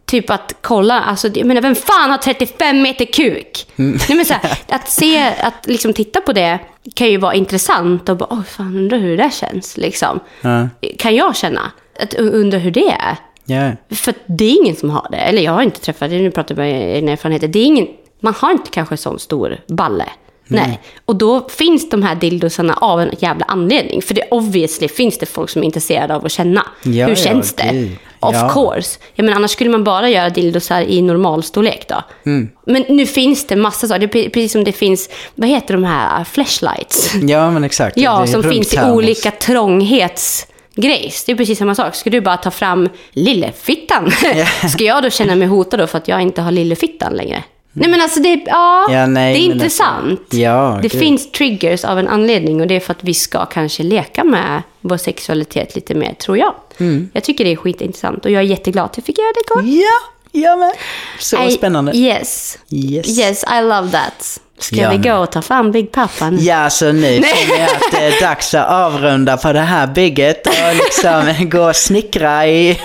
[0.06, 3.66] Typ att kolla, alltså, jag menar, vem fan har 35 meter kuk?
[3.76, 6.58] Nej, men så här, att se, att liksom titta på det
[6.94, 9.76] kan ju vara intressant och bara, åh fan, undrar hur det där känns.
[9.76, 10.20] Liksom.
[10.40, 10.68] Ja.
[10.98, 11.72] Kan jag känna.
[12.00, 13.16] Att undra hur det är.
[13.44, 13.96] Ja.
[13.96, 15.16] För det är ingen som har det.
[15.16, 17.52] Eller jag har inte träffat, nu pratar jag med en erfarenhet.
[17.52, 17.86] Det är ingen,
[18.20, 20.06] man har inte kanske sån stor balle.
[20.48, 20.80] Nej.
[21.04, 24.02] Och då finns de här dildosarna av en jävla anledning.
[24.02, 26.66] För det obviously finns det folk som är intresserade av att känna.
[26.82, 27.68] Ja, Hur ja, känns det?
[27.72, 27.96] gud.
[28.20, 28.50] Of Ja.
[28.54, 28.98] course.
[29.14, 32.02] Jag menar, annars skulle man bara göra dildosar i normalstorlek då.
[32.26, 32.48] Mm.
[32.66, 34.06] Men nu finns det massa saker.
[34.12, 37.14] Det är precis som det finns, vad heter de här, flashlights?
[37.14, 37.96] ja, men exakt.
[37.96, 41.24] Ja, Det som finns i olika trånghetsgrejs.
[41.24, 41.94] Det är precis samma sak.
[41.94, 44.10] Ska du bara ta fram lillefittan?
[44.72, 47.42] Ska jag då känna mig hotad då för att jag inte har lillefittan längre?
[47.78, 50.20] Nej men alltså det, ja, Ja, nej, det är men intressant.
[50.20, 53.46] alltså- ja, det finns triggers av en anledning och det är för att vi ska
[53.46, 56.54] kanske leka med vår sexualitet lite mer, tror jag.
[56.78, 57.10] Mm.
[57.12, 59.82] Jag tycker det är skitintressant och jag är jätteglad att jag fick göra det igår.
[59.82, 60.72] Ja, jag med.
[61.20, 61.92] Så I- spännande.
[61.96, 62.58] Yes.
[62.70, 63.18] Yes.
[63.18, 64.40] Yes, I love that.
[64.58, 66.40] Ska Jag vi gå och ta fram Big Pappa nu?
[66.40, 70.46] Ja, så nu känner jag att det är dags att avrunda på det här bygget
[70.46, 72.80] och liksom gå och snickra i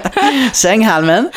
[0.52, 1.28] sänghalmen.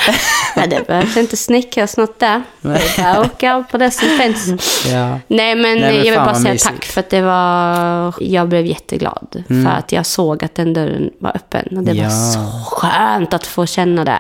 [0.56, 2.42] Nej, det behövs inte snickras något där.
[2.64, 4.48] Är bara åka på det som finns.
[4.92, 5.20] Ja.
[5.28, 6.66] Nej, men, men jag vill bara säga mysigt.
[6.76, 8.14] tack för att det var...
[8.20, 9.66] Jag blev jätteglad Mm.
[9.66, 11.78] för att jag såg att den dörren var öppen.
[11.78, 12.04] Och det Ja.
[12.04, 12.40] var så
[12.72, 14.20] skönt att få känna det.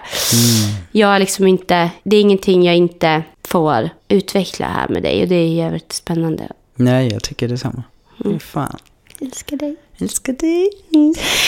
[0.91, 1.89] Jag är liksom inte...
[2.03, 3.23] Det är ingenting jag inte
[3.55, 6.47] får utveckla här med dig och det är jävligt spännande.
[6.75, 7.83] Nej, jag tycker detsamma.
[8.25, 8.39] Mm.
[8.39, 8.77] Fan.
[9.21, 9.75] Älskar dig.
[9.97, 10.69] Älskar dig.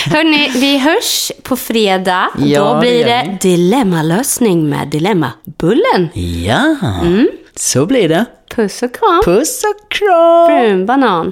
[0.05, 2.29] Hörni, vi hörs på fredag.
[2.37, 6.09] Ja, Då det blir gör det dilemmalösning med Dilemmabullen.
[6.45, 6.75] Ja,
[7.55, 8.25] så blir det.
[8.55, 9.21] Puss och kram.
[9.25, 10.47] Puss och kram.
[10.47, 11.31] Brun banan.